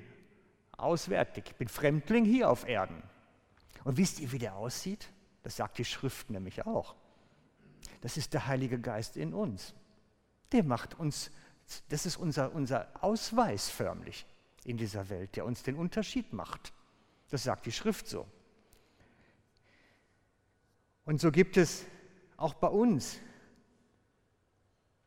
auswärtig, 0.76 1.46
ich 1.48 1.56
bin 1.56 1.68
Fremdling 1.68 2.26
hier 2.26 2.50
auf 2.50 2.68
Erden. 2.68 3.02
Und 3.84 3.98
wisst 3.98 4.20
ihr, 4.20 4.32
wie 4.32 4.40
der 4.40 4.56
aussieht? 4.56 5.08
Das 5.44 5.56
sagt 5.56 5.78
die 5.78 5.86
Schrift 5.86 6.30
nämlich 6.30 6.66
auch. 6.66 6.96
Das 8.02 8.18
ist 8.18 8.34
der 8.34 8.48
Heilige 8.48 8.80
Geist 8.80 9.16
in 9.16 9.34
uns. 9.34 9.74
Der 10.52 10.64
macht 10.64 11.00
uns, 11.00 11.32
das 11.90 12.06
ist 12.06 12.18
unser, 12.18 12.54
unser 12.54 12.90
Ausweis 13.02 13.70
förmlich 13.70 14.26
in 14.66 14.78
dieser 14.78 15.10
Welt, 15.10 15.36
der 15.36 15.46
uns 15.46 15.64
den 15.64 15.76
Unterschied 15.76 16.34
macht. 16.34 16.74
Das 17.30 17.44
sagt 17.44 17.66
die 17.66 17.72
Schrift 17.72 18.08
so. 18.08 18.28
Und 21.06 21.22
so 21.22 21.32
gibt 21.32 21.56
es 21.58 21.86
auch 22.36 22.54
bei 22.54 22.68
uns 22.68 23.20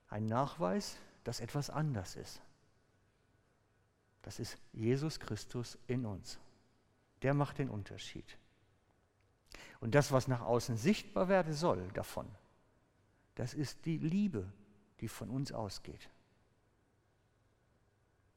einen 0.09 0.27
Nachweis, 0.27 0.97
dass 1.25 1.41
etwas 1.41 1.69
anders 1.69 2.17
ist. 2.17 2.41
Das 4.23 4.39
ist 4.39 4.59
Jesus 4.73 5.19
Christus 5.19 5.79
in 5.87 6.05
uns. 6.05 6.39
Der 7.23 7.35
macht 7.35 7.59
den 7.59 7.71
Unterschied. 7.71 8.39
Und 9.81 9.95
das, 9.95 10.13
was 10.13 10.29
nach 10.29 10.43
außen 10.43 10.77
sichtbar 10.77 11.29
werden 11.29 11.55
soll 11.55 11.89
davon, 11.95 12.29
das 13.35 13.55
ist 13.55 13.87
die 13.87 13.99
Liebe, 13.99 14.53
die 15.01 15.09
von 15.09 15.31
uns 15.31 15.53
ausgeht. 15.53 16.11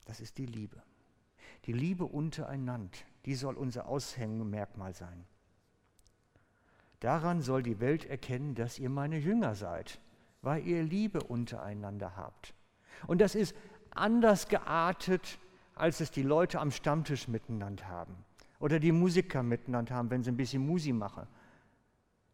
Das 0.06 0.20
ist 0.20 0.38
die 0.38 0.46
Liebe. 0.46 0.82
Die 1.66 1.74
Liebe 1.74 2.06
untereinander, 2.06 2.98
die 3.26 3.36
soll 3.36 3.56
unser 3.56 3.88
Aushängemerkmal 3.88 4.94
sein. 4.94 5.26
Daran 7.00 7.42
soll 7.42 7.64
die 7.64 7.80
Welt 7.80 8.06
erkennen, 8.06 8.56
dass 8.56 8.80
ihr 8.80 8.90
meine 8.90 9.18
Jünger 9.18 9.56
seid, 9.56 10.00
weil 10.42 10.66
ihr 10.66 10.84
Liebe 10.84 11.22
untereinander 11.22 12.16
habt. 12.16 12.54
Und 13.08 13.20
das 13.20 13.36
ist 13.36 13.56
anders 13.92 14.48
geartet, 14.48 15.38
als 15.76 16.00
es 16.00 16.12
die 16.12 16.24
Leute 16.24 16.60
am 16.60 16.72
Stammtisch 16.72 17.28
miteinander 17.28 17.88
haben 17.88 18.16
oder 18.60 18.80
die 18.80 18.92
Musiker 18.92 19.44
miteinander 19.44 19.96
haben, 19.96 20.10
wenn 20.10 20.24
sie 20.24 20.32
ein 20.32 20.38
bisschen 20.38 20.66
Musi 20.66 20.94
machen. 20.94 21.28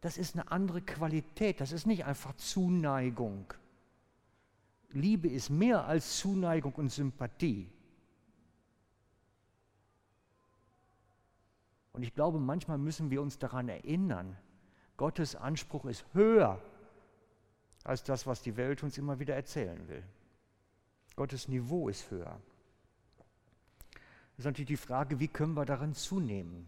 Das 0.00 0.16
ist 0.16 0.34
eine 0.34 0.50
andere 0.50 0.80
Qualität, 0.80 1.60
das 1.60 1.72
ist 1.72 1.86
nicht 1.86 2.04
einfach 2.04 2.34
Zuneigung. 2.36 3.52
Liebe 4.90 5.28
ist 5.28 5.50
mehr 5.50 5.84
als 5.84 6.18
Zuneigung 6.18 6.72
und 6.74 6.90
Sympathie. 6.90 7.70
Und 11.92 12.02
ich 12.02 12.14
glaube, 12.14 12.38
manchmal 12.38 12.78
müssen 12.78 13.10
wir 13.10 13.20
uns 13.20 13.38
daran 13.38 13.68
erinnern, 13.68 14.36
Gottes 14.96 15.34
Anspruch 15.34 15.86
ist 15.86 16.04
höher 16.12 16.60
als 17.84 18.04
das, 18.04 18.26
was 18.26 18.42
die 18.42 18.56
Welt 18.56 18.82
uns 18.82 18.98
immer 18.98 19.18
wieder 19.18 19.34
erzählen 19.34 19.88
will. 19.88 20.04
Gottes 21.16 21.48
Niveau 21.48 21.88
ist 21.88 22.10
höher. 22.10 22.40
Ist 24.40 24.46
natürlich 24.46 24.68
die 24.68 24.76
Frage, 24.78 25.20
wie 25.20 25.28
können 25.28 25.52
wir 25.52 25.66
darin 25.66 25.94
zunehmen? 25.94 26.66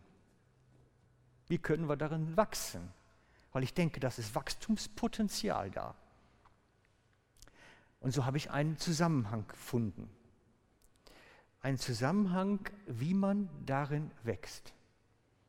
Wie 1.48 1.56
können 1.56 1.88
wir 1.88 1.96
darin 1.96 2.36
wachsen? 2.36 2.92
Weil 3.50 3.62
ich 3.62 3.72
denke, 3.72 3.98
das 3.98 4.18
ist 4.18 4.34
Wachstumspotenzial 4.34 5.70
da. 5.70 5.94
Und 8.00 8.12
so 8.12 8.26
habe 8.26 8.36
ich 8.36 8.50
einen 8.50 8.76
Zusammenhang 8.76 9.48
gefunden. 9.48 10.10
Einen 11.62 11.78
Zusammenhang, 11.78 12.60
wie 12.88 13.14
man 13.14 13.48
darin 13.64 14.10
wächst 14.22 14.74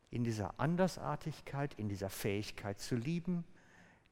in 0.10 0.24
dieser 0.24 0.58
Andersartigkeit, 0.62 1.74
in 1.74 1.90
dieser 1.90 2.10
Fähigkeit 2.10 2.80
zu 2.80 2.96
lieben, 2.96 3.44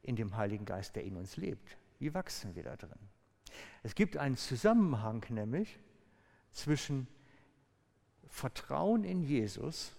in 0.04 0.18
dem 0.18 0.36
Heiligen 0.36 0.66
Geist, 0.66 0.98
der 0.98 1.06
in 1.06 1.16
uns 1.16 1.38
lebt. 1.38 1.78
Wie 2.00 2.14
wachsen 2.14 2.56
wir 2.56 2.64
da 2.64 2.76
drin? 2.76 2.92
Es 3.84 3.96
gibt 3.96 4.18
einen 4.18 4.36
Zusammenhang 4.36 5.26
nämlich 5.30 5.80
zwischen 6.52 7.08
Vertrauen 8.32 9.04
in 9.04 9.22
Jesus 9.22 9.92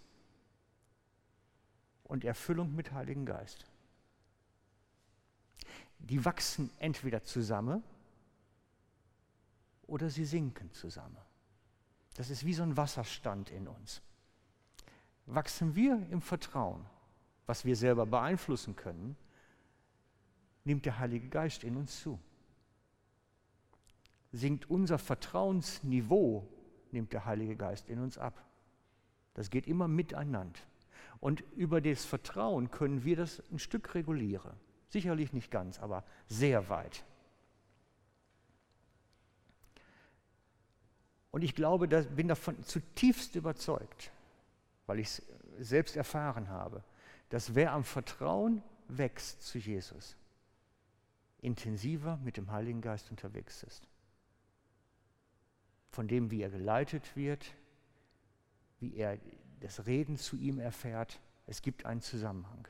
und 2.04 2.24
Erfüllung 2.24 2.74
mit 2.74 2.92
Heiligen 2.92 3.24
Geist. 3.24 3.64
Die 6.00 6.24
wachsen 6.24 6.70
entweder 6.78 7.22
zusammen 7.22 7.84
oder 9.86 10.10
sie 10.10 10.24
sinken 10.24 10.72
zusammen. 10.72 11.16
Das 12.14 12.28
ist 12.28 12.44
wie 12.44 12.54
so 12.54 12.64
ein 12.64 12.76
Wasserstand 12.76 13.50
in 13.50 13.68
uns 13.68 14.02
wachsen 15.26 15.74
wir 15.74 16.06
im 16.10 16.20
Vertrauen, 16.20 16.84
was 17.46 17.64
wir 17.64 17.76
selber 17.76 18.06
beeinflussen 18.06 18.76
können, 18.76 19.16
nimmt 20.64 20.86
der 20.86 20.98
Heilige 20.98 21.28
Geist 21.28 21.64
in 21.64 21.76
uns 21.76 22.00
zu. 22.00 22.18
Sinkt 24.32 24.70
unser 24.70 24.98
Vertrauensniveau, 24.98 26.48
nimmt 26.92 27.12
der 27.12 27.24
Heilige 27.24 27.56
Geist 27.56 27.88
in 27.88 27.98
uns 27.98 28.18
ab. 28.18 28.44
Das 29.34 29.50
geht 29.50 29.66
immer 29.66 29.88
miteinander. 29.88 30.60
Und 31.20 31.42
über 31.56 31.80
das 31.80 32.04
Vertrauen 32.04 32.70
können 32.70 33.04
wir 33.04 33.16
das 33.16 33.42
ein 33.50 33.58
Stück 33.58 33.94
regulieren. 33.94 34.52
Sicherlich 34.88 35.32
nicht 35.32 35.50
ganz, 35.50 35.78
aber 35.78 36.04
sehr 36.26 36.68
weit. 36.68 37.04
Und 41.30 41.42
ich 41.42 41.54
glaube, 41.54 41.88
da 41.88 42.02
bin 42.02 42.28
davon 42.28 42.62
zutiefst 42.62 43.36
überzeugt, 43.36 44.12
weil 44.86 44.98
ich 44.98 45.06
es 45.06 45.22
selbst 45.60 45.96
erfahren 45.96 46.48
habe, 46.48 46.84
dass 47.30 47.54
wer 47.54 47.72
am 47.72 47.84
Vertrauen 47.84 48.62
wächst 48.88 49.42
zu 49.42 49.58
Jesus, 49.58 50.16
intensiver 51.40 52.18
mit 52.18 52.36
dem 52.36 52.50
Heiligen 52.50 52.82
Geist 52.82 53.10
unterwegs 53.10 53.62
ist. 53.62 53.88
Von 55.92 56.08
dem, 56.08 56.30
wie 56.30 56.42
er 56.42 56.50
geleitet 56.50 57.14
wird, 57.14 57.54
wie 58.80 58.96
er 58.96 59.18
das 59.60 59.86
Reden 59.86 60.16
zu 60.16 60.36
ihm 60.36 60.58
erfährt, 60.58 61.20
es 61.46 61.62
gibt 61.62 61.86
einen 61.86 62.00
Zusammenhang. 62.00 62.66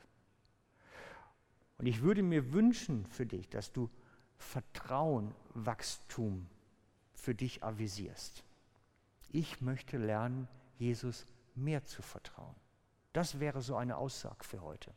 Und 1.79 1.87
ich 1.87 2.03
würde 2.03 2.23
mir 2.23 2.53
wünschen 2.53 3.07
für 3.07 3.25
dich, 3.25 3.49
dass 3.49 3.73
du 3.73 3.89
Vertrauen, 4.37 5.35
Wachstum 5.55 6.47
für 7.15 7.35
dich 7.35 7.63
avisierst. 7.63 8.45
Ich 9.31 9.61
möchte 9.61 9.97
lernen, 9.97 10.49
Jesus 10.79 11.27
mehr 11.55 11.85
zu 11.85 12.03
vertrauen. 12.03 12.55
Das 13.13 13.41
wäre 13.41 13.63
so 13.63 13.77
eine 13.77 13.97
Aussage 13.97 14.45
für 14.45 14.63
heute. 14.63 14.93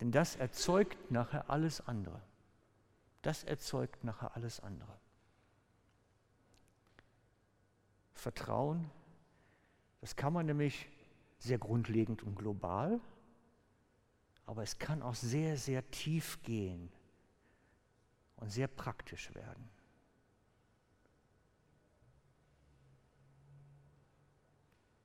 Denn 0.00 0.12
das 0.12 0.36
erzeugt 0.36 1.10
nachher 1.10 1.48
alles 1.48 1.86
andere. 1.86 2.20
Das 3.22 3.44
erzeugt 3.44 4.04
nachher 4.04 4.34
alles 4.34 4.60
andere. 4.60 4.99
Vertrauen, 8.20 8.90
das 10.02 10.14
kann 10.14 10.32
man 10.32 10.44
nämlich 10.44 10.88
sehr 11.38 11.58
grundlegend 11.58 12.22
und 12.22 12.36
global, 12.36 13.00
aber 14.44 14.62
es 14.62 14.78
kann 14.78 15.02
auch 15.02 15.14
sehr, 15.14 15.56
sehr 15.56 15.90
tief 15.90 16.42
gehen 16.42 16.92
und 18.36 18.50
sehr 18.50 18.68
praktisch 18.68 19.34
werden. 19.34 19.68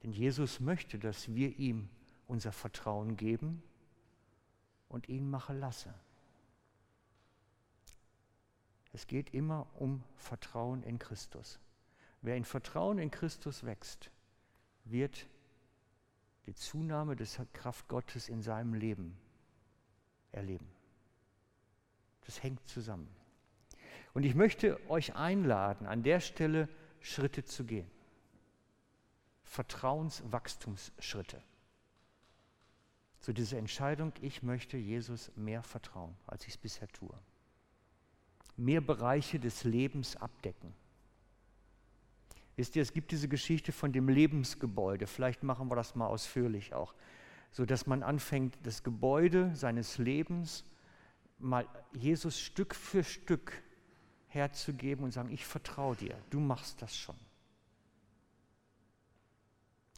Denn 0.03 0.11
Jesus 0.11 0.59
möchte, 0.59 0.99
dass 0.99 1.33
wir 1.33 1.57
ihm 1.57 1.89
unser 2.27 2.51
Vertrauen 2.51 3.15
geben 3.15 3.63
und 4.89 5.07
ihn 5.07 5.29
machen 5.29 5.59
lassen. 5.59 5.93
Es 8.91 9.07
geht 9.07 9.33
immer 9.33 9.67
um 9.75 10.03
Vertrauen 10.15 10.83
in 10.83 10.99
Christus. 10.99 11.59
Wer 12.25 12.35
in 12.37 12.43
Vertrauen 12.43 12.97
in 12.97 13.11
Christus 13.11 13.67
wächst, 13.67 14.09
wird 14.83 15.27
die 16.47 16.55
Zunahme 16.55 17.15
des 17.15 17.39
Kraft 17.53 17.87
Gottes 17.87 18.29
in 18.29 18.41
seinem 18.41 18.73
Leben 18.73 19.15
erleben. 20.31 20.67
Das 22.25 22.41
hängt 22.41 22.67
zusammen. 22.67 23.07
Und 24.15 24.23
ich 24.23 24.33
möchte 24.33 24.79
euch 24.89 25.13
einladen, 25.13 25.85
an 25.85 26.01
der 26.01 26.19
Stelle 26.19 26.67
Schritte 26.99 27.45
zu 27.45 27.63
gehen. 27.63 27.91
Vertrauenswachstumsschritte. 29.43 31.43
Zu 33.19 33.33
dieser 33.33 33.59
Entscheidung, 33.59 34.13
ich 34.21 34.41
möchte 34.41 34.77
Jesus 34.77 35.31
mehr 35.35 35.61
vertrauen, 35.61 36.17
als 36.25 36.47
ich 36.47 36.55
es 36.55 36.57
bisher 36.57 36.87
tue. 36.87 37.13
Mehr 38.57 38.81
Bereiche 38.81 39.39
des 39.39 39.63
Lebens 39.63 40.15
abdecken. 40.15 40.73
Wisst 42.55 42.75
ihr, 42.75 42.81
es 42.81 42.93
gibt 42.93 43.11
diese 43.11 43.27
Geschichte 43.27 43.71
von 43.71 43.91
dem 43.91 44.07
Lebensgebäude. 44.07 45.07
Vielleicht 45.07 45.43
machen 45.43 45.69
wir 45.69 45.75
das 45.75 45.95
mal 45.95 46.07
ausführlich 46.07 46.73
auch. 46.73 46.93
So 47.51 47.65
dass 47.65 47.87
man 47.87 48.03
anfängt, 48.03 48.57
das 48.63 48.83
Gebäude 48.83 49.53
seines 49.55 49.97
Lebens 49.97 50.65
mal 51.37 51.67
Jesus 51.93 52.39
Stück 52.39 52.75
für 52.75 53.03
Stück 53.03 53.61
herzugeben 54.27 55.03
und 55.03 55.11
sagen, 55.11 55.31
ich 55.31 55.45
vertraue 55.45 55.95
dir, 55.95 56.15
du 56.29 56.39
machst 56.39 56.81
das 56.81 56.95
schon. 56.95 57.15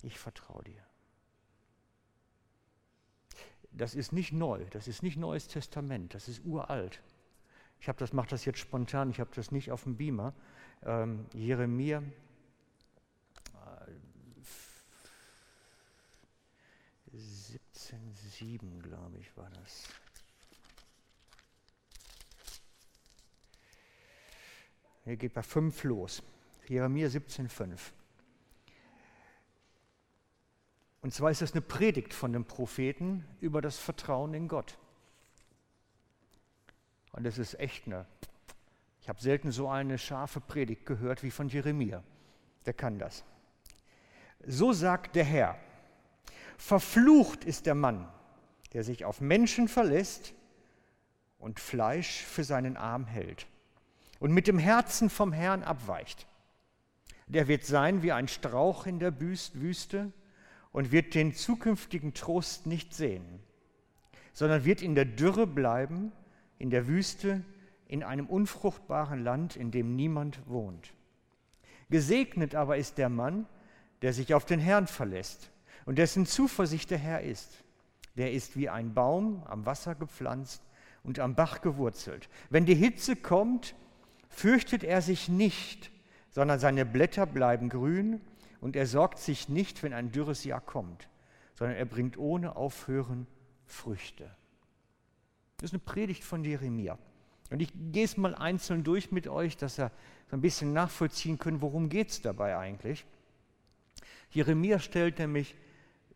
Ich 0.03 0.17
vertraue 0.17 0.63
dir. 0.63 0.83
Das 3.71 3.93
ist 3.95 4.13
nicht 4.13 4.33
neu, 4.33 4.63
das 4.71 4.87
ist 4.87 5.03
nicht 5.03 5.17
Neues 5.17 5.47
Testament, 5.47 6.13
das 6.13 6.27
ist 6.27 6.43
uralt. 6.45 7.01
Ich 7.79 7.87
habe 7.87 7.99
das, 7.99 8.13
mache 8.13 8.29
das 8.29 8.45
jetzt 8.45 8.59
spontan, 8.59 9.11
ich 9.11 9.19
habe 9.19 9.29
das 9.35 9.51
nicht 9.51 9.71
auf 9.71 9.83
dem 9.83 9.97
Beamer. 9.97 10.33
Ähm, 10.83 11.25
Jeremia 11.33 12.01
17,7, 17.88 18.82
glaube 18.82 19.17
ich, 19.17 19.38
war 19.38 19.50
das. 19.50 19.84
Hier 25.06 25.15
geht 25.15 25.34
bei 25.34 25.43
5 25.43 25.84
los. 25.86 26.21
Jeremia 26.67 27.08
17,5. 27.08 27.80
Und 31.02 31.13
zwar 31.13 31.32
ist 31.32 31.41
das 31.41 31.54
eine 31.54 31.62
Predigt 31.62 32.13
von 32.13 32.34
dem 32.34 32.43
Propheten 32.43 33.26
über 33.39 33.62
das 33.62 33.78
Vertrauen 33.78 34.34
in 34.34 34.50
Gott. 34.50 34.78
Und 37.13 37.23
das 37.23 37.38
ist 37.38 37.58
echt 37.60 37.86
eine. 37.86 38.06
Ich 39.00 39.08
habe 39.08 39.21
selten 39.21 39.52
so 39.52 39.69
eine 39.69 39.97
scharfe 39.97 40.41
Predigt 40.41 40.86
gehört 40.86 41.23
wie 41.23 41.32
von 41.32 41.47
Jeremia. 41.47 42.04
Der 42.65 42.73
kann 42.73 43.00
das. 43.00 43.23
So 44.45 44.73
sagt 44.73 45.15
der 45.15 45.23
Herr, 45.23 45.58
Verflucht 46.57 47.45
ist 47.45 47.65
der 47.67 47.75
Mann, 47.75 48.07
der 48.73 48.83
sich 48.83 49.05
auf 49.05 49.21
Menschen 49.21 49.67
verlässt 49.67 50.33
und 51.37 51.59
Fleisch 51.59 52.23
für 52.23 52.43
seinen 52.43 52.75
Arm 52.75 53.05
hält 53.05 53.47
und 54.19 54.33
mit 54.33 54.47
dem 54.47 54.57
Herzen 54.57 55.09
vom 55.09 55.31
Herrn 55.31 55.63
abweicht. 55.63 56.27
Der 57.27 57.47
wird 57.47 57.63
sein 57.63 58.01
wie 58.01 58.11
ein 58.11 58.27
Strauch 58.27 58.87
in 58.87 58.99
der 58.99 59.19
Wüste 59.19 60.11
und 60.71 60.91
wird 60.91 61.13
den 61.13 61.33
zukünftigen 61.33 62.13
Trost 62.13 62.65
nicht 62.65 62.93
sehen, 62.93 63.39
sondern 64.33 64.65
wird 64.65 64.81
in 64.81 64.95
der 64.95 65.05
Dürre 65.05 65.45
bleiben, 65.45 66.11
in 66.57 66.71
der 66.71 66.87
Wüste, 66.87 67.43
in 67.87 68.03
einem 68.03 68.25
unfruchtbaren 68.25 69.23
Land, 69.23 69.55
in 69.55 69.71
dem 69.71 69.95
niemand 69.95 70.39
wohnt. 70.47 70.93
Gesegnet 71.89 72.55
aber 72.55 72.77
ist 72.77 72.97
der 72.97 73.09
Mann, 73.09 73.45
der 74.01 74.11
sich 74.11 74.33
auf 74.33 74.45
den 74.45 74.59
Herrn 74.59 74.87
verlässt 74.87 75.51
und 75.88 75.97
dessen 75.97 76.26
Zuversicht 76.26 76.91
der 76.91 76.97
Herr 76.97 77.21
ist. 77.21 77.63
Der 78.17 78.34
ist 78.34 78.58
wie 78.58 78.67
ein 78.67 78.93
Baum 78.93 79.41
am 79.47 79.65
Wasser 79.65 79.95
gepflanzt 79.95 80.62
und 81.02 81.17
am 81.17 81.34
Bach 81.34 81.62
gewurzelt. 81.62 82.30
Wenn 82.50 82.65
die 82.65 82.76
Hitze 82.76 83.15
kommt, 83.15 83.73
fürchtet 84.28 84.84
er 84.84 85.02
sich 85.02 85.30
nicht, 85.30 85.89
sondern 86.30 86.60
seine 86.60 86.86
Blätter 86.86 87.26
bleiben 87.26 87.69
grün 87.69 88.19
und 88.60 88.76
er 88.76 88.86
sorgt 88.86 89.17
sich 89.17 89.47
nicht, 89.47 89.82
wenn 89.82 89.93
ein 89.93 90.12
dürres 90.12 90.43
Jahr 90.43 90.60
kommt, 90.60 91.08
sondern 91.56 91.78
er 91.78 91.86
bringt 91.86 92.17
ohne 92.17 92.58
Aufhören 92.58 93.26
Früchte. 93.65 94.30
Das 95.56 95.69
ist 95.69 95.73
eine 95.73 95.80
Predigt 95.80 96.26
von 96.26 96.43
Jeremia. 96.43 96.97
Und 97.50 97.62
ich 97.62 97.71
gehe 97.93 98.04
es 98.04 98.17
mal 98.17 98.36
einzeln 98.36 98.84
durch 98.84 99.13
mit 99.13 99.30
euch, 99.30 99.56
dass 99.56 99.80
ihr 99.80 99.89
so 100.30 100.36
ein 100.36 100.41
bisschen 100.41 100.73
nachvollziehen 100.73 101.39
können, 101.39 101.62
worum 101.62 101.88
geht 101.88 102.10
es 102.10 102.21
dabei 102.21 102.58
eigentlich. 102.58 103.06
Jeremia 104.32 104.80
stellt 104.80 105.19
nämlich 105.19 105.56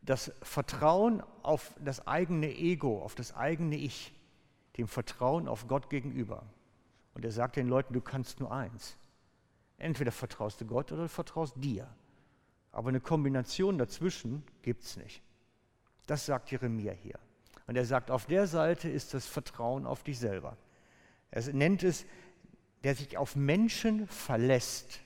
das 0.01 0.31
Vertrauen 0.41 1.23
auf 1.43 1.73
das 1.79 2.07
eigene 2.07 2.55
Ego, 2.55 3.01
auf 3.01 3.15
das 3.15 3.35
eigene 3.35 3.75
Ich, 3.75 4.13
dem 4.77 4.87
Vertrauen 4.87 5.47
auf 5.47 5.67
Gott 5.67 5.89
gegenüber. 5.89 6.43
Und 7.13 7.25
er 7.25 7.31
sagt 7.31 7.55
den 7.55 7.67
Leuten, 7.67 7.93
du 7.93 8.01
kannst 8.01 8.39
nur 8.39 8.51
eins. 8.51 8.97
Entweder 9.77 10.11
vertraust 10.11 10.61
du 10.61 10.65
Gott 10.65 10.91
oder 10.91 11.03
du 11.03 11.09
vertraust 11.09 11.55
dir. 11.57 11.87
Aber 12.71 12.89
eine 12.89 13.01
Kombination 13.01 13.77
dazwischen 13.77 14.43
gibt 14.61 14.83
es 14.83 14.97
nicht. 14.97 15.21
Das 16.07 16.25
sagt 16.25 16.51
Jeremia 16.51 16.93
hier. 16.93 17.19
Und 17.67 17.75
er 17.75 17.85
sagt, 17.85 18.11
auf 18.11 18.25
der 18.25 18.47
Seite 18.47 18.89
ist 18.89 19.13
das 19.13 19.25
Vertrauen 19.25 19.85
auf 19.85 20.03
dich 20.03 20.19
selber. 20.19 20.57
Er 21.31 21.53
nennt 21.53 21.83
es, 21.83 22.05
der 22.83 22.95
sich 22.95 23.17
auf 23.17 23.35
Menschen 23.35 24.07
verlässt. 24.07 24.99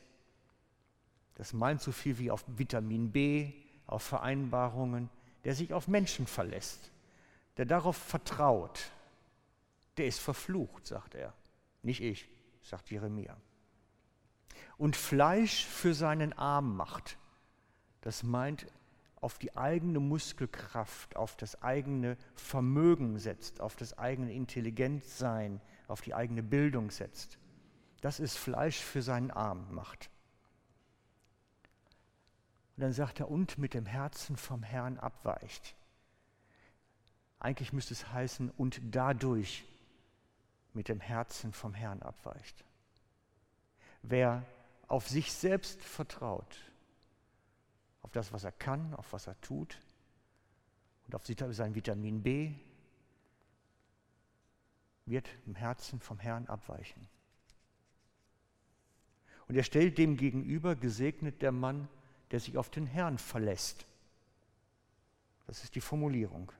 Das 1.35 1.53
meint 1.53 1.81
so 1.81 1.91
viel 1.91 2.17
wie 2.17 2.31
auf 2.31 2.45
Vitamin 2.47 3.11
B, 3.11 3.53
auf 3.87 4.03
Vereinbarungen, 4.03 5.09
der 5.43 5.55
sich 5.55 5.73
auf 5.73 5.87
Menschen 5.87 6.27
verlässt, 6.27 6.91
der 7.57 7.65
darauf 7.65 7.97
vertraut, 7.97 8.91
der 9.97 10.07
ist 10.07 10.19
verflucht, 10.19 10.85
sagt 10.85 11.15
er. 11.15 11.33
Nicht 11.83 12.01
ich, 12.01 12.27
sagt 12.61 12.89
Jeremia. 12.89 13.37
Und 14.77 14.95
Fleisch 14.95 15.65
für 15.65 15.93
seinen 15.93 16.33
Arm 16.33 16.75
macht, 16.75 17.17
das 18.01 18.23
meint 18.23 18.67
auf 19.21 19.37
die 19.37 19.55
eigene 19.55 19.99
Muskelkraft, 19.99 21.15
auf 21.15 21.35
das 21.37 21.61
eigene 21.63 22.17
Vermögen 22.35 23.17
setzt, 23.17 23.61
auf 23.61 23.75
das 23.75 23.97
eigene 23.97 24.33
Intelligenzsein, 24.33 25.61
auf 25.87 26.01
die 26.01 26.13
eigene 26.13 26.43
Bildung 26.43 26.91
setzt. 26.91 27.37
Das 28.01 28.19
ist 28.19 28.37
Fleisch 28.37 28.79
für 28.79 29.01
seinen 29.01 29.31
Arm 29.31 29.73
macht. 29.73 30.09
Und 32.75 32.81
dann 32.81 32.93
sagt 32.93 33.19
er, 33.19 33.29
und 33.29 33.57
mit 33.57 33.73
dem 33.73 33.85
Herzen 33.85 34.35
vom 34.35 34.61
Herrn 34.61 34.97
abweicht. 34.97 35.75
Eigentlich 37.39 37.71
müsste 37.73 37.93
es 37.93 38.11
heißen, 38.11 38.51
und 38.51 38.81
dadurch 38.91 39.63
mit 40.73 40.89
dem 40.89 40.99
Herzen 40.99 41.53
vom 41.53 41.73
Herrn 41.73 42.01
abweicht. 42.01 42.65
Wer 44.01 44.45
auf 44.87 45.07
sich 45.07 45.31
selbst 45.31 45.81
vertraut, 45.81 46.59
auf 48.01 48.11
das, 48.11 48.33
was 48.33 48.43
er 48.43 48.51
kann, 48.51 48.93
auf 48.95 49.13
was 49.13 49.27
er 49.27 49.39
tut 49.41 49.79
und 51.07 51.15
auf 51.15 51.25
sein 51.25 51.75
Vitamin 51.75 52.21
B, 52.21 52.53
wird 55.05 55.29
im 55.45 55.55
Herzen 55.55 55.99
vom 55.99 56.19
Herrn 56.19 56.47
abweichen. 56.47 57.07
Und 59.47 59.55
er 59.55 59.63
stellt 59.63 59.97
dem 59.97 60.17
gegenüber, 60.17 60.75
gesegnet 60.75 61.41
der 61.41 61.51
Mann, 61.51 61.87
der 62.35 62.41
sich 62.41 62.57
auf 62.57 62.69
den 62.69 62.85
Herrn 62.85 63.17
verlässt. 63.17 63.85
Das 65.47 65.63
ist 65.63 65.73
die 65.73 65.79
Formulierung. 65.79 66.51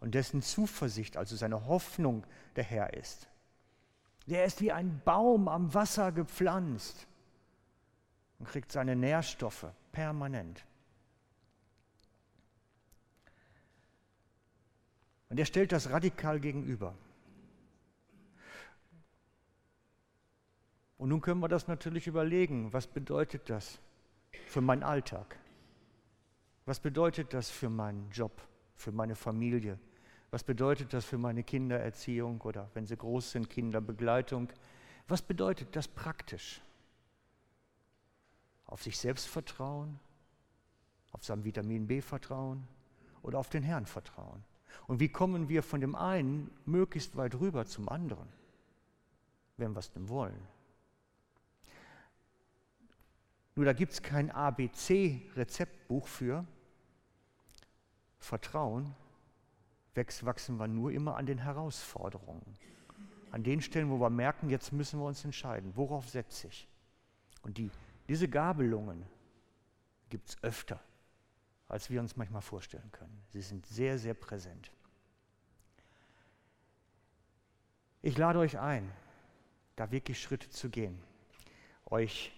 Und 0.00 0.16
dessen 0.16 0.42
Zuversicht, 0.42 1.16
also 1.16 1.36
seine 1.36 1.66
Hoffnung 1.66 2.26
der 2.56 2.64
Herr 2.64 2.94
ist. 2.94 3.28
Der 4.26 4.44
ist 4.44 4.60
wie 4.60 4.72
ein 4.72 5.00
Baum 5.04 5.46
am 5.46 5.72
Wasser 5.72 6.10
gepflanzt 6.10 7.06
und 8.40 8.48
kriegt 8.48 8.72
seine 8.72 8.96
Nährstoffe 8.96 9.66
permanent. 9.92 10.64
Und 15.28 15.38
er 15.38 15.46
stellt 15.46 15.70
das 15.70 15.90
radikal 15.90 16.40
gegenüber. 16.40 16.92
Und 20.98 21.10
nun 21.10 21.20
können 21.20 21.38
wir 21.38 21.46
das 21.46 21.68
natürlich 21.68 22.08
überlegen, 22.08 22.72
was 22.72 22.88
bedeutet 22.88 23.48
das 23.48 23.78
für 24.46 24.60
meinen 24.60 24.82
Alltag? 24.82 25.38
Was 26.66 26.80
bedeutet 26.80 27.34
das 27.34 27.50
für 27.50 27.68
meinen 27.68 28.10
Job, 28.10 28.40
für 28.74 28.92
meine 28.92 29.14
Familie? 29.14 29.78
Was 30.30 30.42
bedeutet 30.42 30.92
das 30.92 31.04
für 31.04 31.18
meine 31.18 31.44
Kindererziehung 31.44 32.40
oder 32.40 32.70
wenn 32.74 32.86
sie 32.86 32.96
groß 32.96 33.32
sind, 33.32 33.50
Kinderbegleitung? 33.50 34.48
Was 35.06 35.22
bedeutet 35.22 35.76
das 35.76 35.86
praktisch? 35.86 36.60
Auf 38.66 38.82
sich 38.82 38.98
selbst 38.98 39.28
vertrauen, 39.28 40.00
auf 41.12 41.22
sein 41.24 41.44
Vitamin 41.44 41.86
B 41.86 42.00
vertrauen 42.00 42.66
oder 43.22 43.38
auf 43.38 43.50
den 43.50 43.62
Herrn 43.62 43.86
vertrauen? 43.86 44.42
Und 44.86 45.00
wie 45.00 45.08
kommen 45.08 45.48
wir 45.48 45.62
von 45.62 45.80
dem 45.80 45.94
einen 45.94 46.50
möglichst 46.64 47.16
weit 47.16 47.34
rüber 47.36 47.66
zum 47.66 47.88
anderen, 47.88 48.28
wenn 49.56 49.72
wir 49.72 49.78
es 49.78 49.92
denn 49.92 50.08
wollen? 50.08 50.53
Nur 53.56 53.64
da 53.64 53.72
gibt 53.72 53.92
es 53.92 54.02
kein 54.02 54.30
ABC-Rezeptbuch 54.30 56.08
für. 56.08 56.44
Vertrauen 58.18 58.94
wachsen 59.94 60.56
wir 60.56 60.66
nur 60.66 60.90
immer 60.90 61.16
an 61.16 61.26
den 61.26 61.38
Herausforderungen. 61.38 62.42
An 63.30 63.44
den 63.44 63.60
Stellen, 63.60 63.90
wo 63.90 64.00
wir 64.00 64.10
merken, 64.10 64.50
jetzt 64.50 64.72
müssen 64.72 64.98
wir 64.98 65.06
uns 65.06 65.24
entscheiden, 65.24 65.72
worauf 65.76 66.08
setze 66.08 66.48
ich. 66.48 66.68
Und 67.42 67.58
die, 67.58 67.70
diese 68.08 68.28
Gabelungen 68.28 69.06
gibt 70.08 70.30
es 70.30 70.42
öfter, 70.42 70.80
als 71.68 71.90
wir 71.90 72.00
uns 72.00 72.16
manchmal 72.16 72.42
vorstellen 72.42 72.90
können. 72.90 73.22
Sie 73.32 73.40
sind 73.40 73.66
sehr, 73.66 73.98
sehr 73.98 74.14
präsent. 74.14 74.72
Ich 78.02 78.18
lade 78.18 78.38
euch 78.38 78.58
ein, 78.58 78.90
da 79.76 79.90
wirklich 79.90 80.20
Schritte 80.20 80.50
zu 80.50 80.68
gehen, 80.70 81.00
euch 81.86 82.33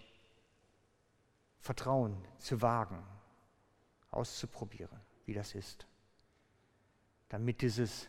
Vertrauen 1.66 2.16
zu 2.38 2.62
wagen, 2.62 3.04
auszuprobieren, 4.12 5.00
wie 5.24 5.34
das 5.34 5.54
ist, 5.56 5.88
damit 7.28 7.60
dieses 7.60 8.08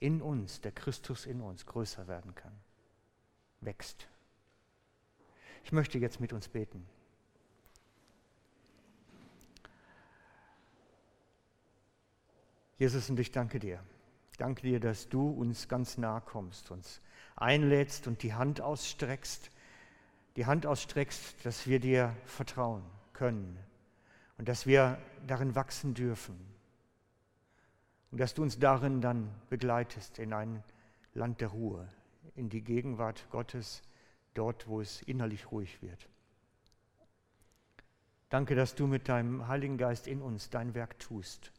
in 0.00 0.22
uns, 0.22 0.62
der 0.62 0.72
Christus 0.72 1.26
in 1.26 1.42
uns, 1.42 1.66
größer 1.66 2.08
werden 2.08 2.34
kann, 2.34 2.58
wächst. 3.60 4.08
Ich 5.64 5.72
möchte 5.72 5.98
jetzt 5.98 6.18
mit 6.18 6.32
uns 6.32 6.48
beten. 6.48 6.86
Jesus, 12.78 13.10
und 13.10 13.20
ich 13.20 13.30
danke 13.30 13.58
dir. 13.58 13.84
Danke 14.38 14.62
dir, 14.62 14.80
dass 14.80 15.10
du 15.10 15.28
uns 15.28 15.68
ganz 15.68 15.98
nahe 15.98 16.22
kommst, 16.22 16.70
uns 16.70 17.02
einlädst 17.36 18.06
und 18.06 18.22
die 18.22 18.32
Hand 18.32 18.62
ausstreckst 18.62 19.50
die 20.36 20.46
Hand 20.46 20.66
ausstreckst, 20.66 21.44
dass 21.44 21.66
wir 21.66 21.78
dir 21.78 22.14
vertrauen 22.24 22.82
können 23.12 23.56
und 24.36 24.48
dass 24.48 24.66
wir 24.66 24.98
darin 25.26 25.54
wachsen 25.54 25.94
dürfen 25.94 26.38
und 28.10 28.18
dass 28.18 28.34
du 28.34 28.42
uns 28.42 28.58
darin 28.58 29.00
dann 29.00 29.32
begleitest 29.48 30.18
in 30.18 30.32
ein 30.32 30.62
Land 31.14 31.40
der 31.40 31.48
Ruhe, 31.48 31.88
in 32.34 32.48
die 32.48 32.62
Gegenwart 32.62 33.28
Gottes, 33.30 33.82
dort, 34.34 34.66
wo 34.66 34.80
es 34.80 35.02
innerlich 35.02 35.52
ruhig 35.52 35.80
wird. 35.80 36.08
Danke, 38.30 38.56
dass 38.56 38.74
du 38.74 38.88
mit 38.88 39.08
deinem 39.08 39.46
Heiligen 39.46 39.78
Geist 39.78 40.08
in 40.08 40.20
uns 40.20 40.50
dein 40.50 40.74
Werk 40.74 40.98
tust. 40.98 41.52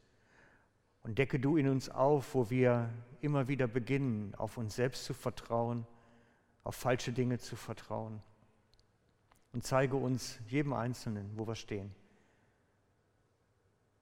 Und 1.04 1.18
decke 1.18 1.40
du 1.40 1.56
in 1.56 1.70
uns 1.70 1.88
auf, 1.88 2.34
wo 2.34 2.50
wir 2.50 2.90
immer 3.22 3.48
wieder 3.48 3.68
beginnen, 3.68 4.36
auf 4.36 4.58
uns 4.58 4.76
selbst 4.76 5.06
zu 5.06 5.14
vertrauen, 5.14 5.86
auf 6.66 6.76
falsche 6.76 7.14
Dinge 7.14 7.38
zu 7.38 7.56
vertrauen 7.56 8.22
und 9.56 9.64
zeige 9.64 9.96
uns, 9.96 10.38
jedem 10.48 10.74
Einzelnen, 10.74 11.32
wo 11.38 11.48
wir 11.48 11.56
stehen, 11.56 11.96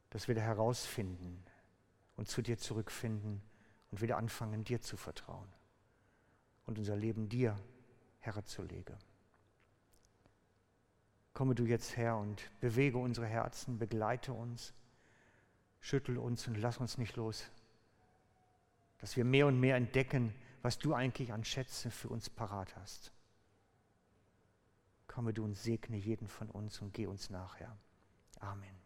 dass 0.09 0.27
wir 0.27 0.33
da 0.33 0.41
herausfinden 0.41 1.45
und 2.15 2.27
zu 2.27 2.41
dir 2.41 2.57
zurückfinden 2.57 3.39
und 3.91 4.01
wieder 4.01 4.17
anfangen, 4.17 4.63
dir 4.63 4.81
zu 4.81 4.97
vertrauen 4.97 5.47
und 6.65 6.79
unser 6.79 6.95
Leben 6.95 7.29
dir 7.29 7.55
herzulegen. 8.17 8.97
Komme 11.33 11.53
du 11.53 11.65
jetzt 11.65 11.97
her 11.97 12.17
und 12.17 12.49
bewege 12.59 12.97
unsere 12.97 13.27
Herzen, 13.27 13.77
begleite 13.77 14.33
uns, 14.33 14.73
schüttel 15.81 16.17
uns 16.17 16.47
und 16.47 16.55
lass 16.55 16.79
uns 16.79 16.97
nicht 16.97 17.15
los, 17.15 17.45
dass 18.97 19.15
wir 19.15 19.23
mehr 19.23 19.45
und 19.45 19.59
mehr 19.59 19.75
entdecken, 19.75 20.33
was 20.63 20.79
du 20.79 20.95
eigentlich 20.95 21.31
an 21.31 21.43
Schätzen 21.43 21.91
für 21.91 22.09
uns 22.09 22.27
parat 22.27 22.75
hast. 22.75 23.12
Komme 25.13 25.31
du 25.31 25.43
und 25.43 25.53
segne 25.53 25.95
jeden 25.95 26.27
von 26.27 26.49
uns 26.49 26.81
und 26.81 26.91
geh 26.91 27.05
uns 27.05 27.29
nachher. 27.29 27.77
Amen. 28.39 28.82